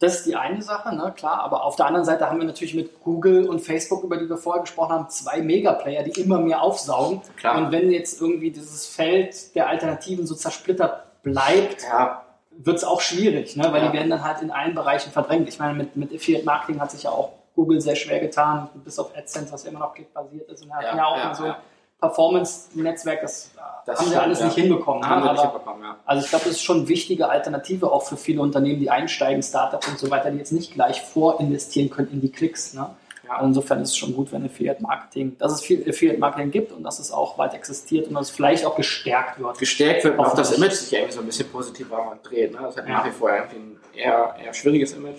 Das 0.00 0.18
ist 0.18 0.26
die 0.26 0.37
eine 0.37 0.62
Sache, 0.62 0.95
ne, 0.95 1.12
klar. 1.16 1.40
Aber 1.40 1.64
auf 1.64 1.75
der 1.75 1.87
anderen 1.87 2.04
Seite 2.04 2.30
haben 2.30 2.38
wir 2.38 2.47
natürlich 2.47 2.75
mit 2.75 3.00
Google 3.02 3.49
und 3.49 3.59
Facebook, 3.59 4.04
über 4.04 4.16
die 4.16 4.28
wir 4.28 4.37
vorher 4.37 4.61
gesprochen 4.62 4.92
haben, 4.92 5.09
zwei 5.11 5.42
Megaplayer, 5.42 6.04
die 6.04 6.21
immer 6.21 6.38
mehr 6.38 6.62
aufsaugen. 6.62 7.21
Klar. 7.37 7.59
Und 7.59 7.73
wenn 7.73 7.90
jetzt 7.90 8.21
irgendwie 8.21 8.52
dieses 8.52 8.87
Feld 8.87 9.57
der 9.57 9.68
Alternativen 9.68 10.25
so 10.25 10.37
zersplittert 10.37 11.23
bleibt, 11.25 11.83
Ja, 11.83 12.25
wird 12.52 12.76
es 12.76 12.85
auch 12.85 13.00
schwierig, 13.00 13.57
ne? 13.57 13.64
weil 13.73 13.83
Ja. 13.83 13.88
die 13.88 13.97
werden 13.97 14.11
dann 14.11 14.23
halt 14.23 14.40
in 14.40 14.52
allen 14.52 14.75
Bereichen 14.76 15.11
verdrängt. 15.11 15.49
Ich 15.49 15.59
meine, 15.59 15.75
mit, 15.75 15.97
mit 15.97 16.14
Affiliate 16.14 16.45
Marketing 16.45 16.80
hat 16.80 16.92
sich 16.92 17.02
ja 17.02 17.11
auch 17.11 17.33
Google 17.59 17.81
sehr 17.81 17.97
schwer 17.97 18.21
getan, 18.21 18.69
bis 18.85 19.00
auf 19.00 19.17
AdSense, 19.17 19.53
was 19.53 19.65
ja 19.65 19.71
immer 19.71 19.81
noch 19.81 19.93
klickbasiert 19.93 20.49
ist. 20.49 20.62
Und 20.62 20.73
hatten 20.73 20.97
Ja, 20.97 20.97
ja, 20.97 21.07
auch 21.07 21.17
ja, 21.17 21.35
so 21.35 21.47
ja. 21.47 21.59
Performance-Netzwerk, 22.00 23.23
das, 23.23 23.50
Das 23.85 23.99
haben 23.99 24.05
sie 24.05 24.11
stimmt, 24.12 24.23
alles 24.23 24.38
ja. 24.38 24.45
nicht 24.47 24.55
hinbekommen. 24.55 25.05
Haben 25.05 25.23
ne? 25.23 25.27
wir 25.27 25.33
nicht 25.33 25.43
Aber, 25.43 25.53
hinbekommen, 25.55 25.83
ja. 25.83 25.97
also 26.07 26.25
ich 26.25 26.31
glaube, 26.31 26.45
das 26.45 26.55
ist 26.55 26.62
schon 26.62 26.79
eine 26.79 26.88
wichtige 26.88 27.29
Alternative 27.29 27.91
auch 27.91 28.05
für 28.05 28.17
viele 28.17 28.43
Unternehmen, 28.43 28.79
die 28.79 28.91
einsteigen, 28.91 29.43
Startups 29.43 29.88
und 29.88 29.99
so 29.99 30.09
weiter, 30.09 30.31
die 30.31 30.38
jetzt 30.38 30.53
nicht 30.53 30.73
gleich 30.73 31.03
vorinvestieren 31.03 31.91
können 31.91 32.12
in 32.12 32.21
die 32.21 32.31
Klicks. 32.31 32.75
Ne? 32.75 32.91
Ja. 33.27 33.41
Insofern 33.41 33.83
ist 33.83 33.91
es 33.91 33.97
schon 33.97 34.15
gut, 34.15 34.31
wenn 34.31 34.45
Affiliate 34.45 34.81
Marketing, 34.81 35.37
dass 35.38 35.53
es 35.53 35.61
viel 35.61 35.85
Affiliate 35.88 36.21
Marketing 36.21 36.53
gibt 36.53 36.71
und 36.71 36.85
dass 36.85 37.00
es 37.00 37.11
auch 37.11 37.38
weit 37.38 37.55
existiert 37.55 38.07
und 38.07 38.15
dass 38.15 38.29
es 38.29 38.31
vielleicht 38.31 38.65
auch 38.65 38.77
gestärkt 38.77 39.41
wird. 39.41 39.59
Gestärkt 39.59 40.05
wird 40.05 40.17
und 40.17 40.25
auch 40.25 40.35
das. 40.37 40.53
Image 40.53 40.75
sich 40.75 40.93
irgendwie 40.93 41.12
so 41.12 41.21
ein 41.21 41.27
bisschen 41.27 41.50
positiver 41.50 42.17
dreht. 42.23 42.53
Ne? 42.53 42.61
Das 42.62 42.77
hat 42.77 42.87
nach 42.87 43.05
wie 43.05 43.11
vor 43.11 43.31
irgendwie 43.31 43.57
ein 43.57 43.81
eher, 43.95 44.37
eher 44.41 44.55
schwieriges 44.55 44.93
Image. 44.93 45.19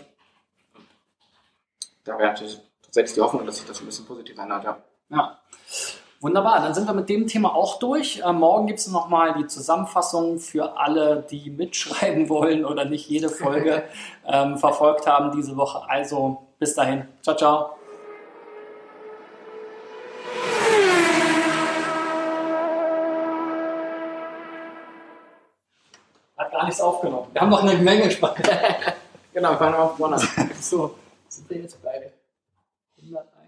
Da 2.10 2.18
wäre 2.18 2.30
natürlich 2.30 2.60
tatsächlich 2.82 3.14
die 3.14 3.22
Hoffnung, 3.22 3.46
dass 3.46 3.58
sich 3.58 3.68
das 3.68 3.80
ein 3.82 3.86
bisschen 3.86 4.08
positiver 4.08 4.42
ändert. 4.42 4.64
Ja. 4.64 4.78
Ja. 5.12 5.38
Wunderbar, 6.22 6.60
dann 6.60 6.74
sind 6.74 6.88
wir 6.88 6.96
mit 6.96 7.08
dem 7.08 7.28
Thema 7.28 7.54
auch 7.54 7.78
durch. 7.78 8.24
Äh, 8.26 8.34
morgen 8.34 8.66
gibt 8.66 8.80
es 8.80 8.88
nochmal 8.88 9.36
die 9.36 9.46
Zusammenfassung 9.46 10.40
für 10.40 10.76
alle, 10.76 11.24
die 11.30 11.52
mitschreiben 11.52 12.28
wollen 12.30 12.66
oder 12.66 12.86
nicht 12.86 13.08
jede 13.08 13.30
Folge 13.30 13.84
ähm, 14.26 14.58
verfolgt 14.58 15.06
haben 15.06 15.32
diese 15.38 15.56
Woche. 15.56 15.88
Also 15.88 16.48
bis 16.58 16.74
dahin. 16.74 17.08
Ciao, 17.22 17.36
ciao. 17.36 17.70
Hat 26.36 26.52
gar 26.52 26.66
nichts 26.66 26.82
aufgenommen. 26.82 27.28
Wir 27.34 27.42
haben 27.42 27.50
noch 27.52 27.62
eine 27.62 27.78
Menge 27.78 28.06
gesprochen. 28.06 28.42
Genau, 29.32 29.52
wir 29.52 29.60
waren 29.60 29.76
auch 29.76 30.00
woanders. 30.00 30.28
so, 30.60 30.96
sind 31.30 31.50
wir 31.50 31.58
jetzt 31.62 31.82
bei 31.82 32.12
101. 33.02 33.39